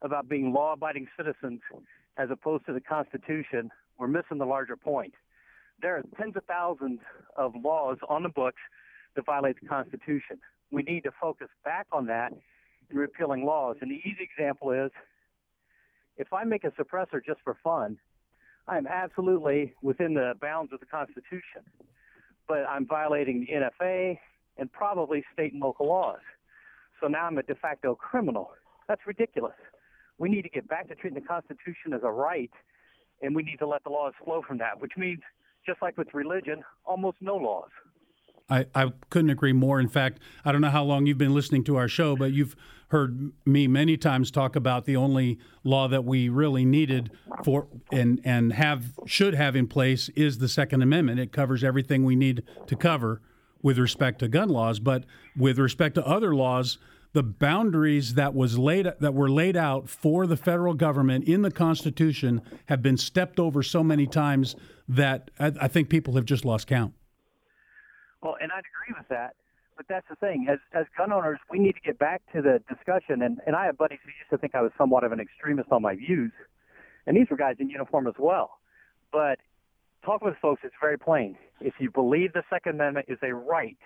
[0.00, 1.60] about being law-abiding citizens
[2.16, 5.14] as opposed to the Constitution, we're missing the larger point.
[5.80, 7.00] There are tens of thousands
[7.36, 8.60] of laws on the books
[9.16, 10.38] that violate the Constitution.
[10.72, 12.32] We need to focus back on that
[12.90, 13.76] in repealing laws.
[13.80, 14.90] And the easy example is
[16.16, 17.98] if I make a suppressor just for fun,
[18.66, 21.62] I am absolutely within the bounds of the Constitution,
[22.48, 24.18] but I'm violating the NFA
[24.56, 26.20] and probably state and local laws.
[27.00, 28.50] So now I'm a de facto criminal.
[28.88, 29.56] That's ridiculous.
[30.18, 32.50] We need to get back to treating the Constitution as a right,
[33.20, 35.20] and we need to let the laws flow from that, which means,
[35.66, 37.70] just like with religion, almost no laws.
[38.48, 39.80] I, I couldn't agree more.
[39.80, 42.56] In fact, I don't know how long you've been listening to our show, but you've
[42.88, 47.10] heard me many times talk about the only law that we really needed
[47.42, 51.18] for and and have should have in place is the Second Amendment.
[51.18, 53.22] It covers everything we need to cover
[53.62, 55.04] with respect to gun laws, but
[55.36, 56.76] with respect to other laws,
[57.14, 61.50] the boundaries that was laid that were laid out for the federal government in the
[61.50, 64.54] Constitution have been stepped over so many times
[64.88, 66.92] that I, I think people have just lost count.
[68.22, 69.34] Well, and I'd agree with that.
[69.76, 70.46] But that's the thing.
[70.50, 73.22] As as gun owners, we need to get back to the discussion.
[73.22, 75.72] And, and I have buddies who used to think I was somewhat of an extremist
[75.72, 76.32] on my views.
[77.06, 78.58] And these were guys in uniform as well.
[79.10, 79.38] But
[80.04, 81.36] talk with folks, it's very plain.
[81.60, 83.78] If you believe the Second Amendment is a right,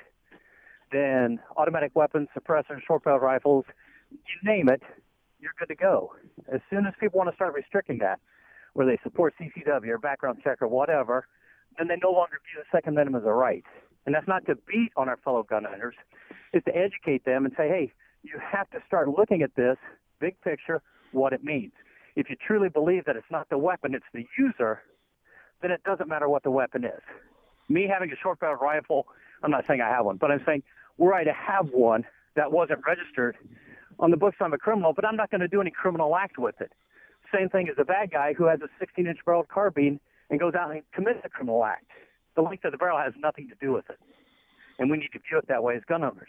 [0.92, 3.64] then automatic weapons, suppressors, short barrel rifles,
[4.10, 4.82] you name it,
[5.40, 6.12] you're good to go.
[6.52, 8.18] As soon as people want to start restricting that,
[8.74, 11.26] where they support CCW or background check or whatever,
[11.78, 13.64] then they no longer view the Second Amendment as a right.
[14.06, 15.96] And that's not to beat on our fellow gun owners,
[16.52, 17.92] it's to educate them and say, hey,
[18.22, 19.76] you have to start looking at this
[20.20, 20.80] big picture,
[21.12, 21.72] what it means.
[22.14, 24.80] If you truly believe that it's not the weapon, it's the user,
[25.60, 27.02] then it doesn't matter what the weapon is.
[27.68, 29.06] Me having a short barrel rifle,
[29.42, 30.62] I'm not saying I have one, but I'm saying
[30.98, 32.04] were I to have one
[32.36, 33.36] that wasn't registered
[33.98, 36.38] on the books, I'm a criminal, but I'm not going to do any criminal act
[36.38, 36.72] with it.
[37.34, 40.00] Same thing as a bad guy who has a 16 inch barreled carbine
[40.30, 41.86] and goes out and commits a criminal act.
[42.36, 43.98] The length of the barrel has nothing to do with it.
[44.78, 46.28] And we need to view it that way as gun owners.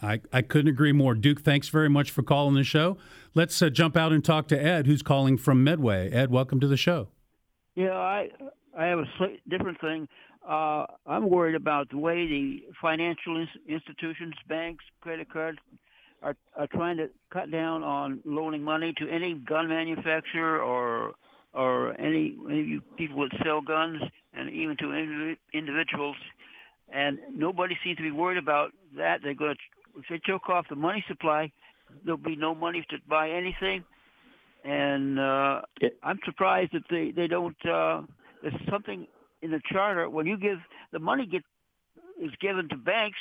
[0.00, 1.14] I, I couldn't agree more.
[1.14, 2.96] Duke, thanks very much for calling the show.
[3.34, 6.10] Let's uh, jump out and talk to Ed, who's calling from Medway.
[6.10, 7.08] Ed, welcome to the show.
[7.74, 8.28] Yeah, I
[8.78, 10.08] I have a slight different thing.
[10.48, 15.58] Uh, I'm worried about the way the financial ins- institutions, banks, credit cards
[16.22, 21.14] are, are trying to cut down on loaning money to any gun manufacturer or
[21.54, 24.02] or any any people that sell guns,
[24.32, 26.16] and even to indiv- individuals.
[26.92, 29.20] And nobody seems to be worried about that.
[29.22, 29.60] They're going to
[29.98, 31.52] if they choke off the money supply,
[32.04, 33.84] there'll be no money to buy anything.
[34.64, 35.60] And uh,
[36.02, 37.56] I'm surprised that they they don't.
[37.64, 38.02] Uh,
[38.42, 39.06] there's something
[39.42, 40.58] in the charter when you give
[40.92, 41.42] the money get
[42.20, 43.18] is given to banks,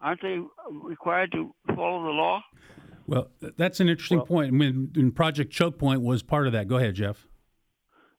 [0.00, 0.38] aren't they
[0.70, 2.42] required to follow the law?
[3.06, 4.48] Well, that's an interesting point.
[4.48, 6.68] I mean, Project Choke Point was part of that.
[6.68, 7.26] Go ahead, Jeff.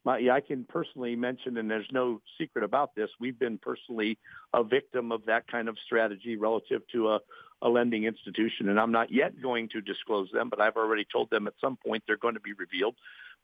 [0.04, 3.10] My, I can personally mention, and there's no secret about this.
[3.20, 4.18] We've been personally
[4.54, 7.20] a victim of that kind of strategy relative to a,
[7.62, 11.30] a lending institution, and I'm not yet going to disclose them, but I've already told
[11.30, 12.96] them at some point they're going to be revealed.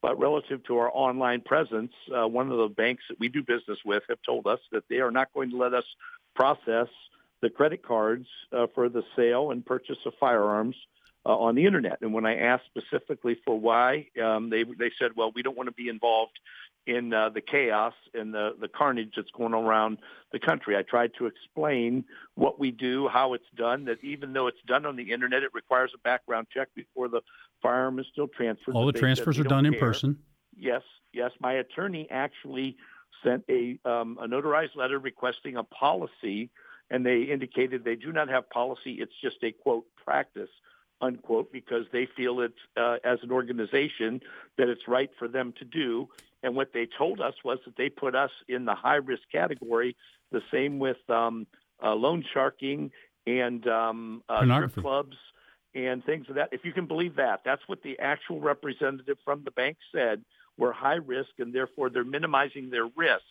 [0.01, 3.79] But relative to our online presence, uh, one of the banks that we do business
[3.85, 5.85] with have told us that they are not going to let us
[6.35, 6.87] process
[7.41, 10.75] the credit cards uh, for the sale and purchase of firearms
[11.27, 11.99] uh, on the internet.
[12.01, 15.67] And when I asked specifically for why, um, they they said, well, we don't want
[15.67, 16.39] to be involved
[16.85, 19.97] in uh, the chaos and the the carnage that's going around
[20.31, 20.77] the country.
[20.77, 22.05] I tried to explain
[22.35, 23.85] what we do, how it's done.
[23.85, 27.21] That even though it's done on the internet, it requires a background check before the
[27.61, 28.75] firearm is still transferred.
[28.75, 30.17] All the transfers are done in person.
[30.55, 31.31] Yes, yes.
[31.41, 32.77] My attorney actually
[33.21, 36.49] sent a um, a notarized letter requesting a policy,
[36.89, 38.93] and they indicated they do not have policy.
[39.01, 40.49] It's just a quote practice
[41.01, 44.21] unquote because they feel it's uh, as an organization
[44.57, 46.09] that it's right for them to do.
[46.43, 49.95] And what they told us was that they put us in the high risk category.
[50.31, 51.47] The same with um,
[51.83, 52.91] uh, loan sharking
[53.25, 55.17] and um, uh, strip clubs
[55.75, 56.49] and things of that.
[56.51, 60.23] If you can believe that, that's what the actual representative from the bank said.
[60.57, 63.21] We're high risk, and therefore they're minimizing their risk,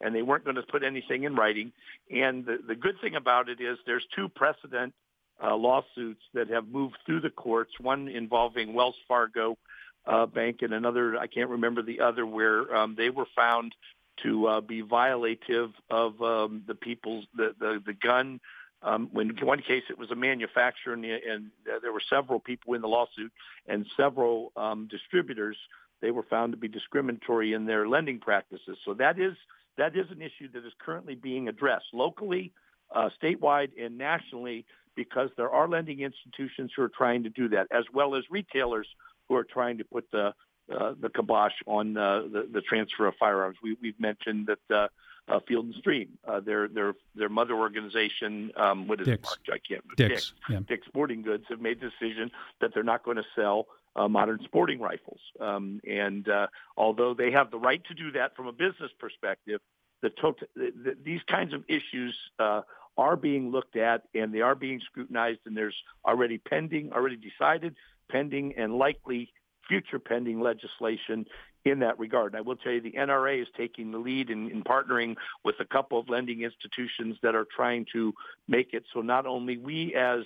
[0.00, 1.72] and they weren't going to put anything in writing.
[2.10, 4.94] And the, the good thing about it is there's two precedent
[5.42, 7.72] uh, lawsuits that have moved through the courts.
[7.80, 9.58] One involving Wells Fargo
[10.06, 13.74] uh, Bank, and another I can't remember the other, where um, they were found
[14.22, 18.40] to uh, be violative of um, the people's the the, the gun.
[18.82, 22.40] Um, in one case it was a manufacturer, and, the, and uh, there were several
[22.40, 23.30] people in the lawsuit,
[23.66, 25.56] and several um, distributors.
[26.00, 28.78] They were found to be discriminatory in their lending practices.
[28.86, 29.36] So that is
[29.76, 32.52] that is an issue that is currently being addressed locally,
[32.94, 34.64] uh, statewide, and nationally
[35.04, 38.86] because there are lending institutions who are trying to do that, as well as retailers
[39.26, 40.34] who are trying to put the
[40.70, 43.56] uh, the kibosh on uh, the, the transfer of firearms.
[43.62, 44.88] We, we've mentioned that uh,
[45.26, 49.32] uh, Field and Stream, uh, their their their mother organization, um, what is Dick's.
[49.32, 49.48] it?
[49.48, 49.58] Mark?
[49.58, 49.84] I can't.
[49.96, 50.60] Dick's, yeah.
[50.68, 52.30] Dick's Sporting Goods have made the decision
[52.60, 55.20] that they're not going to sell uh, modern sporting rifles.
[55.40, 59.60] Um, and uh, although they have the right to do that from a business perspective,
[60.02, 62.62] the, tot- the, the these kinds of issues uh,
[63.00, 65.40] are being looked at and they are being scrutinized.
[65.46, 67.74] And there's already pending, already decided,
[68.10, 69.32] pending, and likely
[69.66, 71.24] future pending legislation
[71.64, 72.32] in that regard.
[72.32, 75.56] And I will tell you the NRA is taking the lead in, in partnering with
[75.60, 78.12] a couple of lending institutions that are trying to
[78.46, 80.20] make it so not only we as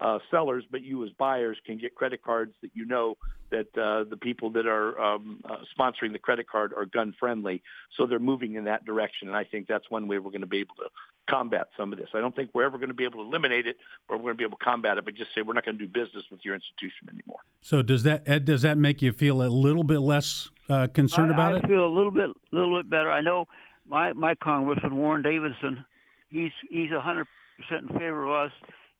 [0.00, 3.16] uh, sellers, but you as buyers can get credit cards that you know
[3.50, 7.62] that uh, the people that are um, uh, sponsoring the credit card are gun friendly.
[7.96, 10.46] So they're moving in that direction, and I think that's one way we're going to
[10.46, 10.88] be able to
[11.28, 12.08] combat some of this.
[12.14, 13.76] I don't think we're ever going to be able to eliminate it,
[14.08, 15.78] or we're going to be able to combat it, but just say we're not going
[15.78, 17.40] to do business with your institution anymore.
[17.62, 18.44] So does that Ed?
[18.44, 21.64] Does that make you feel a little bit less uh, concerned I, about I it?
[21.64, 23.10] I feel a little bit, little bit better.
[23.10, 23.46] I know
[23.88, 25.84] my my congressman Warren Davidson.
[26.28, 27.26] He's he's a hundred
[27.58, 28.52] percent in favor of us.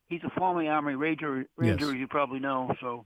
[0.08, 1.94] He's a former Army Ranger, Ranger, Yes.
[1.94, 2.72] as you probably know.
[2.80, 3.04] So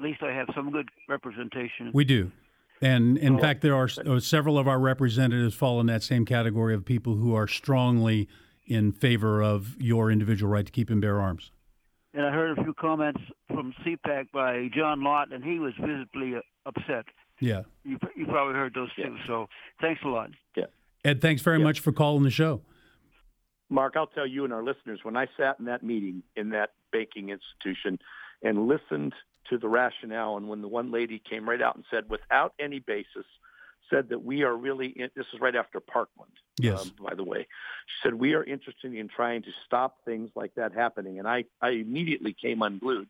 [0.00, 1.90] at least I have some good representation.
[1.92, 2.32] We do.
[2.80, 3.38] And in Oh.
[3.38, 7.16] fact, there are uh, several of our representatives fall in that same category of people
[7.16, 8.26] who are strongly
[8.66, 11.50] in favor of your individual right to keep and bear arms.
[12.14, 16.34] And I heard a few comments from CPAC by John Lott, and he was visibly
[16.36, 17.04] uh, upset.
[17.38, 17.62] Yeah.
[17.84, 19.16] You, you probably heard those too.
[19.26, 19.48] So
[19.80, 20.30] thanks a lot.
[20.56, 20.64] Yeah.
[21.04, 22.62] Ed, thanks very much for calling the show.
[23.68, 26.70] Mark, I'll tell you and our listeners, when I sat in that meeting in that
[26.92, 27.98] banking institution
[28.42, 29.14] and listened
[29.50, 32.78] to the rationale, and when the one lady came right out and said, without any
[32.78, 33.26] basis,
[33.90, 36.82] said that we are really, in, this is right after Parkland, Yes.
[36.82, 37.40] um, by the way.
[37.86, 41.18] She said, we are interested in trying to stop things like that happening.
[41.18, 43.08] And I, I immediately came unglued.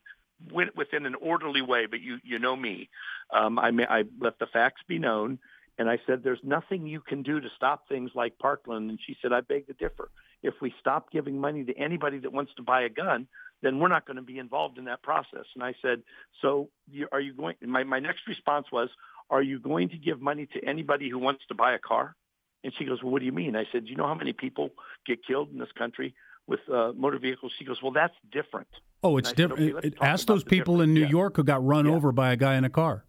[0.51, 2.89] Went within an orderly way, but you, you know me.
[3.31, 5.39] Um, I, ma- I let the facts be known.
[5.77, 8.89] And I said, there's nothing you can do to stop things like Parkland.
[8.89, 10.11] And she said, I beg to differ.
[10.43, 13.29] If we stop giving money to anybody that wants to buy a gun,
[13.63, 15.45] then we're not going to be involved in that process.
[15.55, 16.03] And I said,
[16.41, 18.89] so you, are you going, my, my next response was,
[19.29, 22.17] are you going to give money to anybody who wants to buy a car?
[22.65, 23.57] And she goes, well, what do you mean?
[23.57, 24.71] I said, do you know how many people
[25.07, 26.15] get killed in this country
[26.47, 27.53] with uh, motor vehicles?
[27.59, 28.69] She goes, well, that's different.
[29.03, 29.77] Oh, it's different.
[29.77, 31.13] Okay, Ask those people in New difference.
[31.13, 31.93] York who got run yeah.
[31.93, 33.05] over by a guy in a car.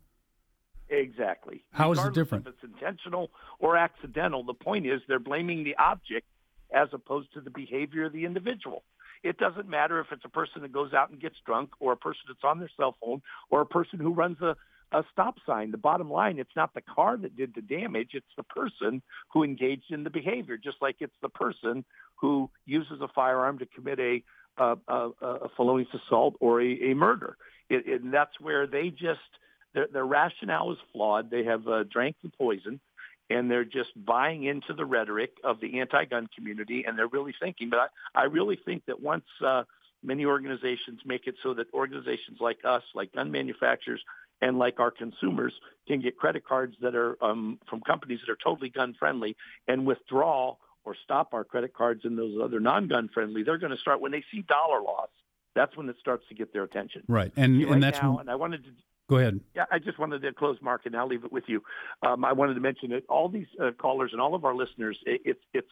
[0.89, 1.63] Exactly.
[1.71, 2.47] How Regardless is it different?
[2.47, 6.27] If it's intentional or accidental, the point is they're blaming the object
[6.73, 8.83] as opposed to the behavior of the individual.
[9.23, 11.97] It doesn't matter if it's a person that goes out and gets drunk or a
[11.97, 14.55] person that's on their cell phone or a person who runs a,
[14.91, 15.71] a stop sign.
[15.71, 18.09] The bottom line, it's not the car that did the damage.
[18.13, 19.01] It's the person
[19.31, 23.65] who engaged in the behavior, just like it's the person who uses a firearm to
[23.67, 24.23] commit a,
[24.57, 27.37] a, a, a felonious assault or a, a murder.
[27.69, 29.19] It, it, and that's where they just,
[29.73, 31.29] their, their rationale is flawed.
[31.29, 32.79] They have uh, drank the poison
[33.31, 37.69] and they're just buying into the rhetoric of the anti-gun community, and they're really thinking.
[37.69, 39.63] But I, I really think that once uh,
[40.03, 44.01] many organizations make it so that organizations like us, like gun manufacturers,
[44.41, 45.53] and like our consumers
[45.87, 49.35] can get credit cards that are um, from companies that are totally gun friendly
[49.67, 53.77] and withdraw or stop our credit cards and those other non-gun friendly, they're going to
[53.77, 55.09] start when they see dollar loss.
[55.53, 57.03] That's when it starts to get their attention.
[57.07, 58.69] Right, and See, and that's now, and I wanted to
[59.09, 59.39] Go ahead.
[59.55, 61.61] Yeah, I just wanted to close, Mark, and I'll leave it with you.
[62.01, 64.97] Um, I wanted to mention that all these uh, callers and all of our listeners,
[65.05, 65.67] it, it's it's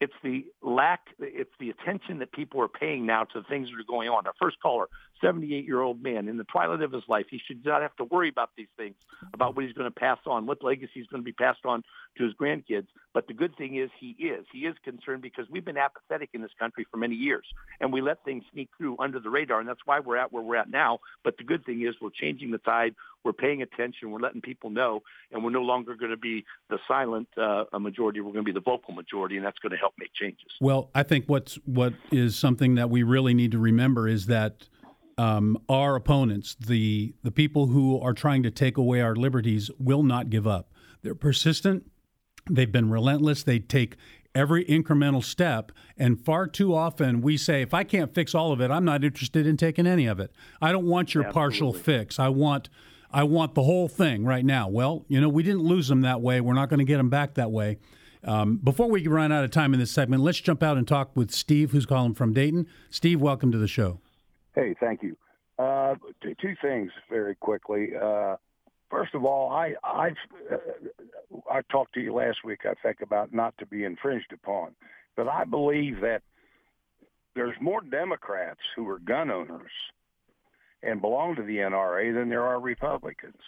[0.00, 3.78] it's the lack, it's the attention that people are paying now to the things that
[3.78, 4.26] are going on.
[4.26, 4.88] Our first caller,
[5.22, 8.50] 78-year-old man, in the twilight of his life, he should not have to worry about
[8.56, 8.94] these things,
[9.34, 11.82] about what he's going to pass on, what legacy is going to be passed on
[12.16, 12.86] to his grandkids.
[13.12, 14.46] But the good thing is he is.
[14.52, 17.46] He is concerned because we've been apathetic in this country for many years,
[17.80, 20.42] and we let things sneak through under the radar, and that's why we're at where
[20.42, 21.00] we're at now.
[21.24, 22.94] But the good thing is we're changing the tide.
[23.22, 24.10] We're paying attention.
[24.10, 28.20] We're letting people know, and we're no longer going to be the silent uh, majority.
[28.20, 30.46] We're going to be the vocal majority, and that's going to help make changes.
[30.60, 34.68] Well, I think what's what is something that we really need to remember is that
[35.20, 40.02] um, our opponents, the the people who are trying to take away our liberties, will
[40.02, 40.72] not give up.
[41.02, 41.90] They're persistent.
[42.48, 43.42] They've been relentless.
[43.42, 43.96] They take
[44.34, 45.72] every incremental step.
[45.98, 49.04] And far too often we say, if I can't fix all of it, I'm not
[49.04, 50.32] interested in taking any of it.
[50.62, 51.50] I don't want your Absolutely.
[51.50, 52.18] partial fix.
[52.18, 52.70] I want
[53.10, 54.68] I want the whole thing right now.
[54.68, 56.40] Well, you know, we didn't lose them that way.
[56.40, 57.76] We're not going to get them back that way.
[58.24, 61.14] Um, before we run out of time in this segment, let's jump out and talk
[61.14, 62.66] with Steve, who's calling from Dayton.
[62.88, 64.00] Steve, welcome to the show.
[64.60, 65.16] Hey, thank you.
[65.58, 67.92] Uh, two, two things very quickly.
[67.96, 68.36] Uh,
[68.90, 70.16] first of all, I I've,
[70.52, 70.56] uh,
[71.50, 72.60] I talked to you last week.
[72.66, 74.72] I think about not to be infringed upon,
[75.16, 76.20] but I believe that
[77.34, 79.70] there's more Democrats who are gun owners
[80.82, 83.40] and belong to the NRA than there are Republicans.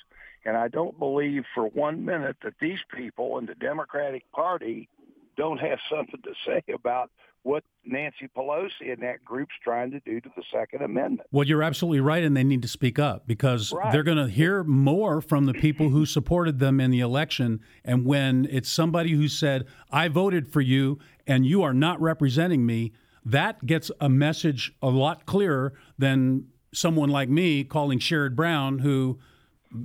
[0.47, 4.89] And I don't believe for one minute that these people in the Democratic Party
[5.37, 7.11] don't have something to say about
[7.45, 11.29] what Nancy Pelosi and that group's trying to do to the Second Amendment.
[11.33, 13.93] Well, you're absolutely right, and they need to speak up because Right.
[13.93, 17.61] they're going to hear more from the people who supported them in the election.
[17.85, 22.65] And when it's somebody who said, I voted for you and you are not representing
[22.65, 22.93] me,
[23.25, 29.19] that gets a message a lot clearer than someone like me calling Sherrod Brown, who,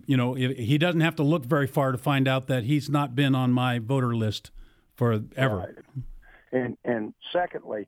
[0.05, 3.15] you know, he doesn't have to look very far to find out that he's not
[3.15, 4.51] been on my voter list
[4.95, 5.75] forever.
[6.51, 7.87] And and secondly,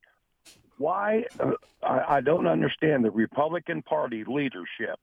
[0.78, 1.52] why uh,
[1.84, 5.00] I, I don't understand the Republican Party leadership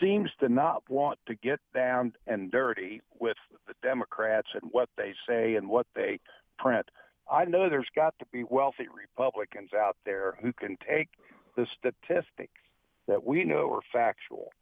[0.00, 5.14] seems to not want to get down and dirty with the Democrats and what they
[5.28, 6.20] say and what they
[6.58, 6.90] print.
[7.30, 11.08] I know there's got to be wealthy Republicans out there who can take
[11.56, 12.60] the statistics
[13.06, 14.52] that we know are factual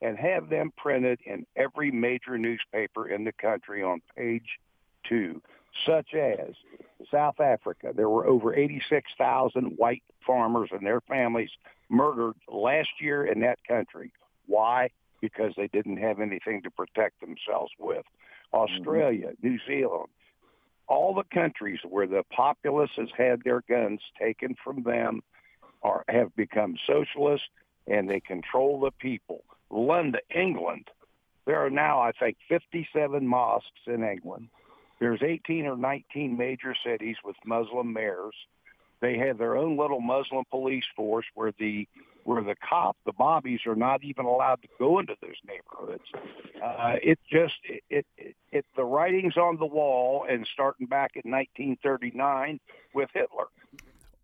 [0.00, 4.58] and have them printed in every major newspaper in the country on page
[5.08, 5.40] two,
[5.86, 6.54] such as
[7.10, 7.92] South Africa.
[7.94, 11.50] There were over 86,000 white farmers and their families
[11.88, 14.12] murdered last year in that country.
[14.46, 14.90] Why?
[15.20, 18.04] Because they didn't have anything to protect themselves with.
[18.54, 18.58] Mm-hmm.
[18.58, 20.08] Australia, New Zealand,
[20.88, 25.22] all the countries where the populace has had their guns taken from them
[25.82, 27.44] are have become socialist
[27.86, 29.42] and they control the people.
[29.70, 30.88] London, England,
[31.46, 34.48] there are now I think 57 mosques in England.
[35.02, 38.36] There's 18 or 19 major cities with Muslim mayors.
[39.00, 41.88] They have their own little Muslim police force where the
[42.22, 46.04] where the cop, the bobbies, are not even allowed to go into those neighborhoods.
[46.64, 51.28] Uh, it just it, it it the writings on the wall, and starting back in
[51.28, 52.60] 1939
[52.94, 53.46] with Hitler.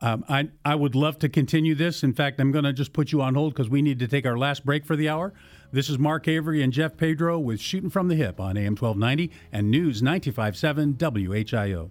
[0.01, 2.05] Um, I, I would love to continue this.
[2.05, 4.25] In fact, I'm going to just put you on hold because we need to take
[4.25, 5.33] our last break for the hour.
[5.71, 9.31] This is Mark Avery and Jeff Pedro with Shooting from the Hip on AM 1290
[9.53, 11.91] and News 95.7 WHIO.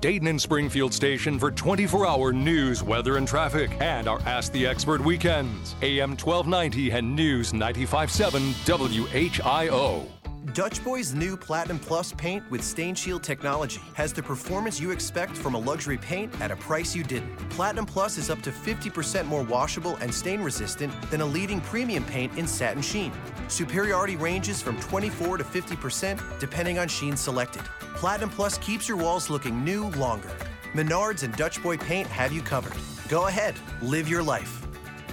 [0.00, 4.66] Dayton and Springfield station for 24 hour news, weather, and traffic, and our Ask the
[4.66, 5.76] Expert weekends.
[5.80, 10.13] AM 1290 and News 95.7 WHIO.
[10.52, 15.34] Dutch Boy's new Platinum Plus paint with Stain Shield technology has the performance you expect
[15.34, 17.34] from a luxury paint at a price you didn't.
[17.48, 22.04] Platinum Plus is up to 50% more washable and stain resistant than a leading premium
[22.04, 23.10] paint in satin sheen.
[23.48, 27.62] Superiority ranges from 24 to 50% depending on sheen selected.
[27.94, 30.30] Platinum Plus keeps your walls looking new longer.
[30.74, 32.76] Menards and Dutch Boy paint have you covered.
[33.08, 34.66] Go ahead, live your life.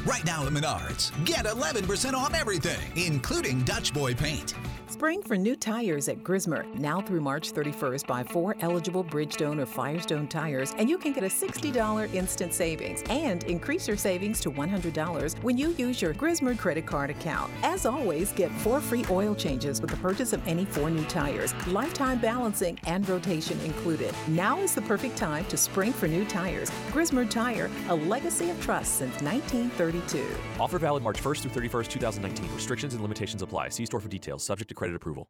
[0.06, 4.56] Right now at Menards, get 11% off everything, including Dutch Boy paint.
[5.02, 6.64] Spring for new tires at Grismer.
[6.76, 11.24] Now through March 31st, buy four eligible Bridgestone or Firestone tires, and you can get
[11.24, 16.56] a $60 instant savings and increase your savings to $100 when you use your Grismer
[16.56, 17.52] credit card account.
[17.64, 21.56] As always, get four free oil changes with the purchase of any four new tires,
[21.66, 24.14] lifetime balancing and rotation included.
[24.28, 26.70] Now is the perfect time to spring for new tires.
[26.92, 30.24] Grismer Tire, a legacy of trust since 1932.
[30.60, 32.54] Offer valid March 1st through 31st, 2019.
[32.54, 33.70] Restrictions and limitations apply.
[33.70, 34.44] See store for details.
[34.44, 35.28] Subject to credit approval.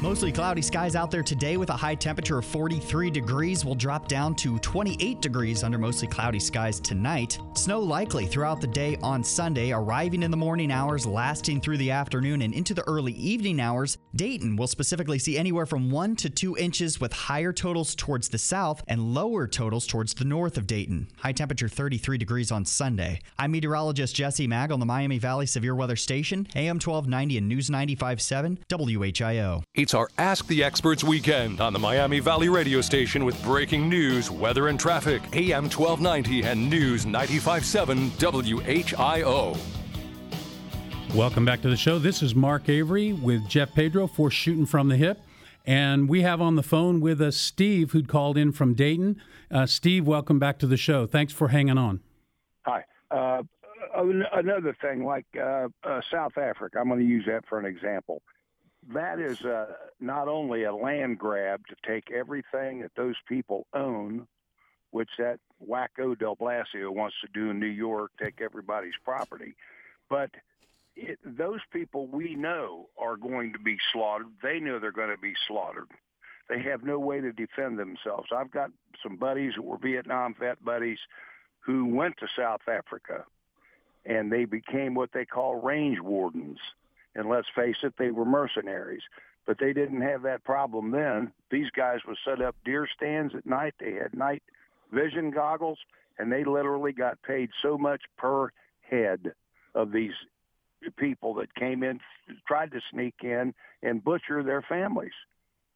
[0.00, 3.64] Mostly cloudy skies out there today with a high temperature of 43 degrees.
[3.64, 7.40] Will drop down to 28 degrees under mostly cloudy skies tonight.
[7.54, 11.90] Snow likely throughout the day on Sunday, arriving in the morning hours, lasting through the
[11.90, 13.98] afternoon and into the early evening hours.
[14.14, 18.38] Dayton will specifically see anywhere from 1 to 2 inches with higher totals towards the
[18.38, 21.08] south and lower totals towards the north of Dayton.
[21.16, 23.18] High temperature 33 degrees on Sunday.
[23.36, 27.68] I'm meteorologist Jesse Mag on the Miami Valley Severe Weather Station, AM 1290 and News
[27.68, 29.64] 95.7 WHIO.
[29.74, 34.30] It's our Ask the Experts weekend on the Miami Valley radio station with breaking news,
[34.30, 35.22] weather, and traffic.
[35.34, 39.56] AM 1290 and News 95.7 WHIO.
[41.14, 41.98] Welcome back to the show.
[41.98, 45.20] This is Mark Avery with Jeff Pedro for Shooting from the Hip.
[45.64, 49.20] And we have on the phone with us Steve, who'd called in from Dayton.
[49.50, 51.06] Uh, Steve, welcome back to the show.
[51.06, 52.00] Thanks for hanging on.
[52.62, 52.84] Hi.
[53.10, 53.42] Uh,
[53.94, 58.22] another thing, like uh, uh, South Africa, I'm going to use that for an example.
[58.92, 59.66] That is uh,
[60.00, 64.26] not only a land grab to take everything that those people own,
[64.90, 69.54] which that wacko Del Blasio wants to do in New York, take everybody's property,
[70.08, 70.30] but
[70.96, 74.28] it, those people we know are going to be slaughtered.
[74.42, 75.88] They know they're going to be slaughtered.
[76.48, 78.30] They have no way to defend themselves.
[78.34, 78.70] I've got
[79.02, 80.98] some buddies who were Vietnam vet buddies
[81.60, 83.24] who went to South Africa
[84.06, 86.58] and they became what they call range wardens.
[87.18, 89.02] And let's face it, they were mercenaries.
[89.44, 91.32] But they didn't have that problem then.
[91.50, 93.74] These guys would set up deer stands at night.
[93.80, 94.42] They had night
[94.92, 95.78] vision goggles,
[96.18, 98.50] and they literally got paid so much per
[98.82, 99.32] head
[99.74, 100.12] of these
[100.96, 101.98] people that came in,
[102.46, 103.52] tried to sneak in
[103.82, 105.12] and butcher their families.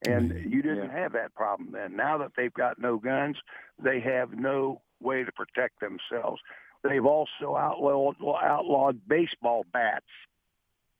[0.06, 0.48] And mm-hmm.
[0.48, 1.00] you didn't yeah.
[1.00, 1.96] have that problem then.
[1.96, 3.36] Now that they've got no guns,
[3.82, 6.40] they have no way to protect themselves.
[6.84, 10.06] They've also outlawed, outlawed baseball bats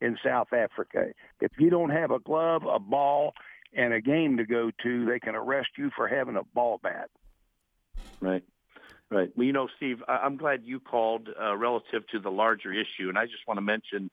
[0.03, 1.07] in South Africa.
[1.41, 3.33] If you don't have a glove, a ball,
[3.73, 7.09] and a game to go to, they can arrest you for having a ball bat.
[8.21, 8.43] Right.
[9.11, 9.31] Right.
[9.37, 13.19] Well, you know, Steve, I'm glad you called uh, relative to the larger issue, and
[13.19, 14.11] I just want to mention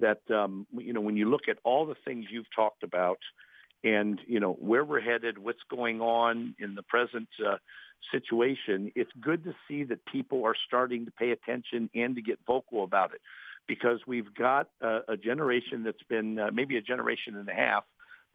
[0.00, 3.18] that um, you know when you look at all the things you've talked about,
[3.84, 7.56] and you know where we're headed, what's going on in the present uh,
[8.10, 12.38] situation, it's good to see that people are starting to pay attention and to get
[12.46, 13.20] vocal about it,
[13.68, 17.84] because we've got a, a generation that's been uh, maybe a generation and a half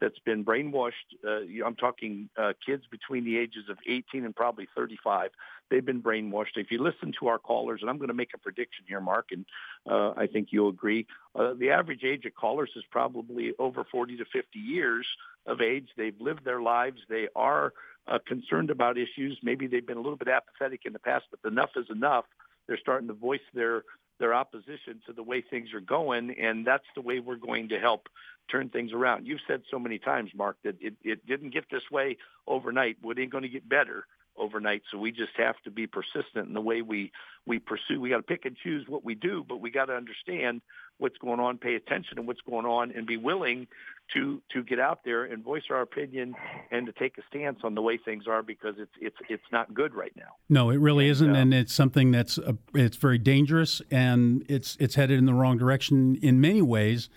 [0.00, 0.92] that's been brainwashed.
[1.26, 5.30] Uh, I'm talking uh, kids between the ages of 18 and probably 35.
[5.70, 6.56] They've been brainwashed.
[6.56, 9.28] If you listen to our callers, and I'm going to make a prediction here, Mark,
[9.30, 9.44] and
[9.90, 14.16] uh, I think you'll agree, uh, the average age of callers is probably over 40
[14.18, 15.06] to 50 years
[15.46, 15.88] of age.
[15.96, 17.00] They've lived their lives.
[17.08, 17.72] They are
[18.06, 19.38] uh, concerned about issues.
[19.42, 22.24] Maybe they've been a little bit apathetic in the past, but enough is enough.
[22.66, 23.84] They're starting to voice their
[24.18, 27.78] their opposition to the way things are going, and that's the way we're going to
[27.78, 28.08] help
[28.50, 29.26] turn things around.
[29.26, 33.18] You've said so many times, Mark, that it, it didn't get this way overnight, it
[33.18, 34.06] ain't going to get better
[34.36, 34.82] overnight.
[34.90, 37.12] So we just have to be persistent in the way we
[37.46, 38.00] we pursue.
[38.00, 40.62] We got to pick and choose what we do, but we got to understand
[40.98, 43.66] what's going on, pay attention to what's going on, and be willing
[44.12, 46.34] to to get out there and voice our opinion
[46.70, 49.72] and to take a stance on the way things are because it's it's it's not
[49.72, 50.36] good right now.
[50.48, 54.44] No, it really and, isn't, uh, and it's something that's uh, it's very dangerous and
[54.48, 57.08] it's it's headed in the wrong direction in many ways.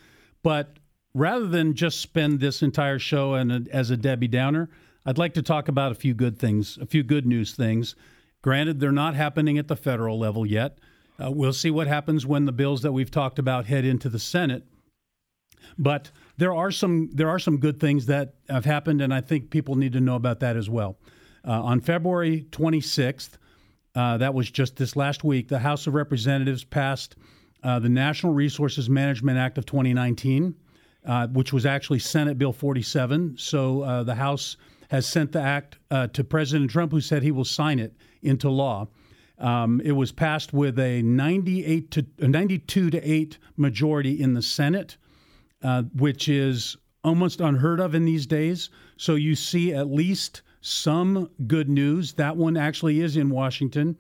[0.44, 0.78] But
[1.14, 4.70] rather than just spend this entire show and as a Debbie Downer,
[5.06, 7.96] I'd like to talk about a few good things, a few good news things.
[8.42, 10.78] Granted, they're not happening at the federal level yet.
[11.20, 14.20] Uh, we'll see what happens when the bills that we've talked about head into the
[14.20, 14.64] Senate.
[15.78, 19.50] But there are some there are some good things that have happened, and I think
[19.50, 20.98] people need to know about that as well.
[21.46, 23.32] Uh, on February 26th,
[23.96, 27.16] uh, that was just this last week, the House of Representatives passed
[27.64, 30.56] uh, the Natural Resources Management Act of 2019.
[31.08, 33.36] uh, which was actually Senate Bill 47.
[33.38, 34.58] So uh, the House
[34.90, 38.50] has sent the act uh, to President Trump, who said he will sign it into
[38.50, 38.88] law.
[39.40, 44.42] Um, it was passed with a 98 to a 92 to 8 majority in the
[44.42, 44.98] Senate,
[45.64, 48.70] uh, which is almost unheard of in these days.
[48.98, 52.14] So you see at least some good news.
[52.14, 53.98] That one actually is in Washington.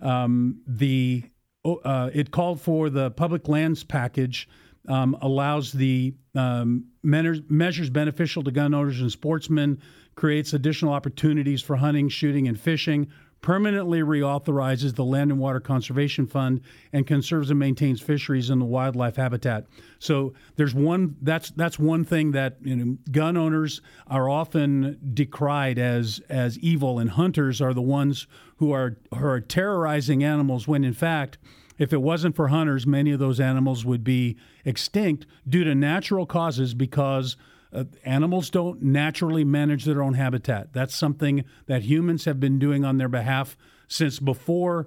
[0.00, 1.24] Um, the
[1.64, 4.48] uh, it called for the public lands package
[4.88, 9.80] um, allows the um, measures beneficial to gun owners and sportsmen,
[10.16, 13.08] creates additional opportunities for hunting, shooting, and fishing,
[13.42, 16.60] permanently reauthorizes the Land and Water Conservation Fund
[16.92, 19.66] and conserves and maintains fisheries and the wildlife habitat.
[19.98, 25.78] So there's one that's that's one thing that you know, gun owners are often decried
[25.78, 28.26] as as evil, and hunters are the ones
[28.56, 31.36] who are who are terrorizing animals when in fact.
[31.78, 36.26] If it wasn't for hunters, many of those animals would be extinct due to natural
[36.26, 37.36] causes because
[37.72, 40.72] uh, animals don't naturally manage their own habitat.
[40.72, 43.56] That's something that humans have been doing on their behalf
[43.88, 44.86] since before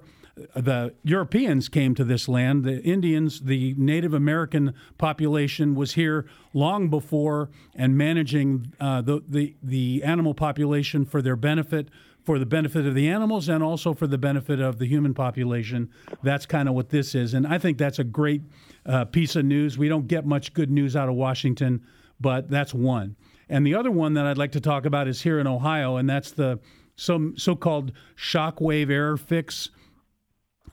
[0.54, 2.64] the Europeans came to this land.
[2.64, 9.56] The Indians, the Native American population, was here long before and managing uh, the, the
[9.62, 11.88] the animal population for their benefit,
[12.22, 15.88] for the benefit of the animals, and also for the benefit of the human population.
[16.22, 18.42] That's kind of what this is, and I think that's a great
[18.84, 19.78] uh, piece of news.
[19.78, 21.82] We don't get much good news out of Washington
[22.20, 23.16] but that's one.
[23.48, 26.08] And the other one that I'd like to talk about is here in Ohio, and
[26.08, 26.58] that's the
[26.96, 29.70] so, so-called shockwave error fix.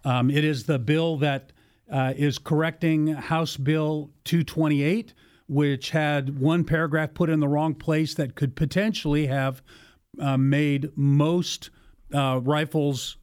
[0.03, 1.51] Um, it is the bill that
[1.91, 5.13] uh, is correcting House Bill 228,
[5.47, 9.61] which had one paragraph put in the wrong place that could potentially have
[10.19, 11.69] uh, made most
[12.13, 13.17] uh, rifles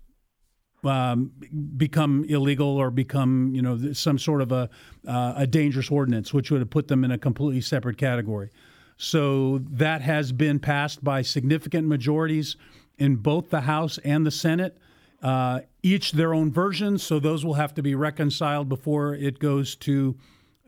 [0.85, 1.31] um,
[1.77, 4.69] become illegal or become, you know, some sort of a
[5.07, 8.51] uh, a dangerous ordnance, which would have put them in a completely separate category.
[8.97, 12.57] So that has been passed by significant majorities
[12.99, 14.77] in both the House and the Senate.
[15.23, 19.75] Uh, each their own versions, so those will have to be reconciled before it goes
[19.77, 20.17] to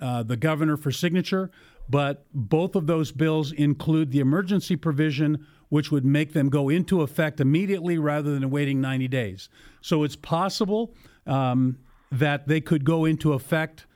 [0.00, 1.50] uh, the governor for signature.
[1.88, 7.00] But both of those bills include the emergency provision, which would make them go into
[7.00, 9.48] effect immediately rather than waiting 90 days.
[9.80, 10.92] So it's possible
[11.26, 11.78] um,
[12.10, 13.86] that they could go into effect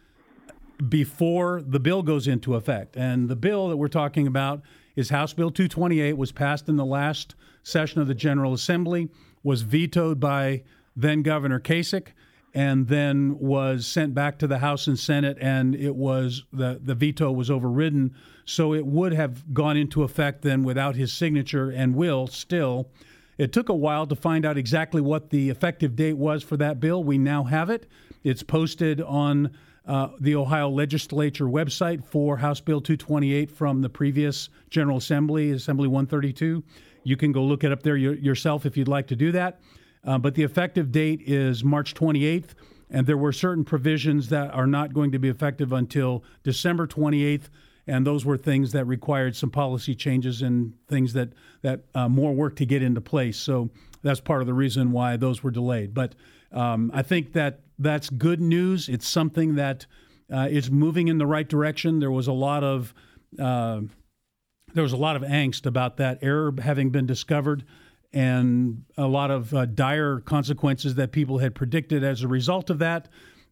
[0.89, 2.97] before the bill goes into effect.
[2.97, 4.63] And the bill that we're talking about
[4.97, 9.11] is House Bill 228 was passed in the last session of the General Assembly,
[9.43, 10.63] was vetoed by
[10.97, 12.09] then Governor Kasich,
[12.57, 16.95] and then was sent back to the House and Senate, and it was the the
[16.95, 18.15] veto was overridden.
[18.47, 22.89] So it would have gone into effect then without his signature, and will still.
[23.37, 26.81] It took a while to find out exactly what the effective date was for that
[26.81, 27.05] bill.
[27.05, 27.91] We now have it.
[28.25, 29.51] It's posted on
[29.87, 35.89] uh, the Ohio Legislature website for House Bill 228 from the previous General Assembly, Assembly
[35.89, 36.65] 132.
[37.05, 39.61] You can go look it up there yourself if you'd like to do that.
[40.07, 42.55] Uh, but the effective date is March 28th,
[42.91, 47.49] and there were certain provisions that are not going to be effective until December 28th,
[47.89, 51.31] and those were things that required some policy changes and things that
[51.63, 53.37] that uh, more work to get into place.
[53.37, 53.71] So
[54.03, 55.95] that's part of the reason why those were delayed.
[55.95, 56.15] But
[56.53, 58.89] um, I think that that's good news.
[58.89, 59.87] It's something that
[60.33, 61.99] uh, is moving in the right direction.
[61.99, 62.95] There was a lot of
[63.39, 63.81] uh,
[64.75, 67.65] there was a lot of angst about that error having been discovered
[68.17, 72.79] and a lot of uh, dire consequences that people had predicted as a result of
[72.79, 73.11] that.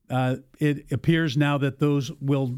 [0.08, 2.56] Uh, it appears now that those will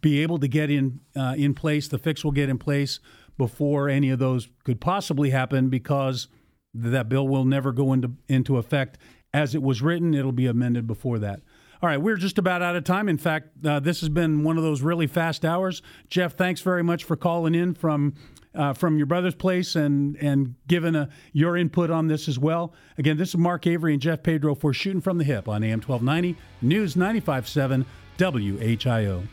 [0.00, 1.86] be able to get in uh, in place.
[1.86, 2.98] The fix will get in place
[3.38, 6.26] before any of those could possibly happen because
[6.74, 8.98] that bill will never go into into effect
[9.32, 10.12] as it was written.
[10.12, 11.40] It'll be amended before that.
[11.82, 13.08] All right, we're just about out of time.
[13.08, 15.82] In fact, uh, this has been one of those really fast hours.
[16.08, 18.14] Jeff, thanks very much for calling in from
[18.54, 22.38] uh, from your brother's place and and giving a, uh, your input on this as
[22.38, 22.72] well.
[22.98, 25.80] Again, this is Mark Avery and Jeff Pedro for Shooting from the Hip on AM
[25.80, 27.84] 1290 News 95.7
[28.18, 29.26] WHIO.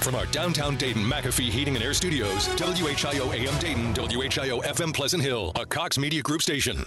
[0.00, 5.22] From our downtown Dayton McAfee Heating and Air Studios, WHIO AM Dayton, WHIO FM Pleasant
[5.22, 6.84] Hill, a Cox Media Group station.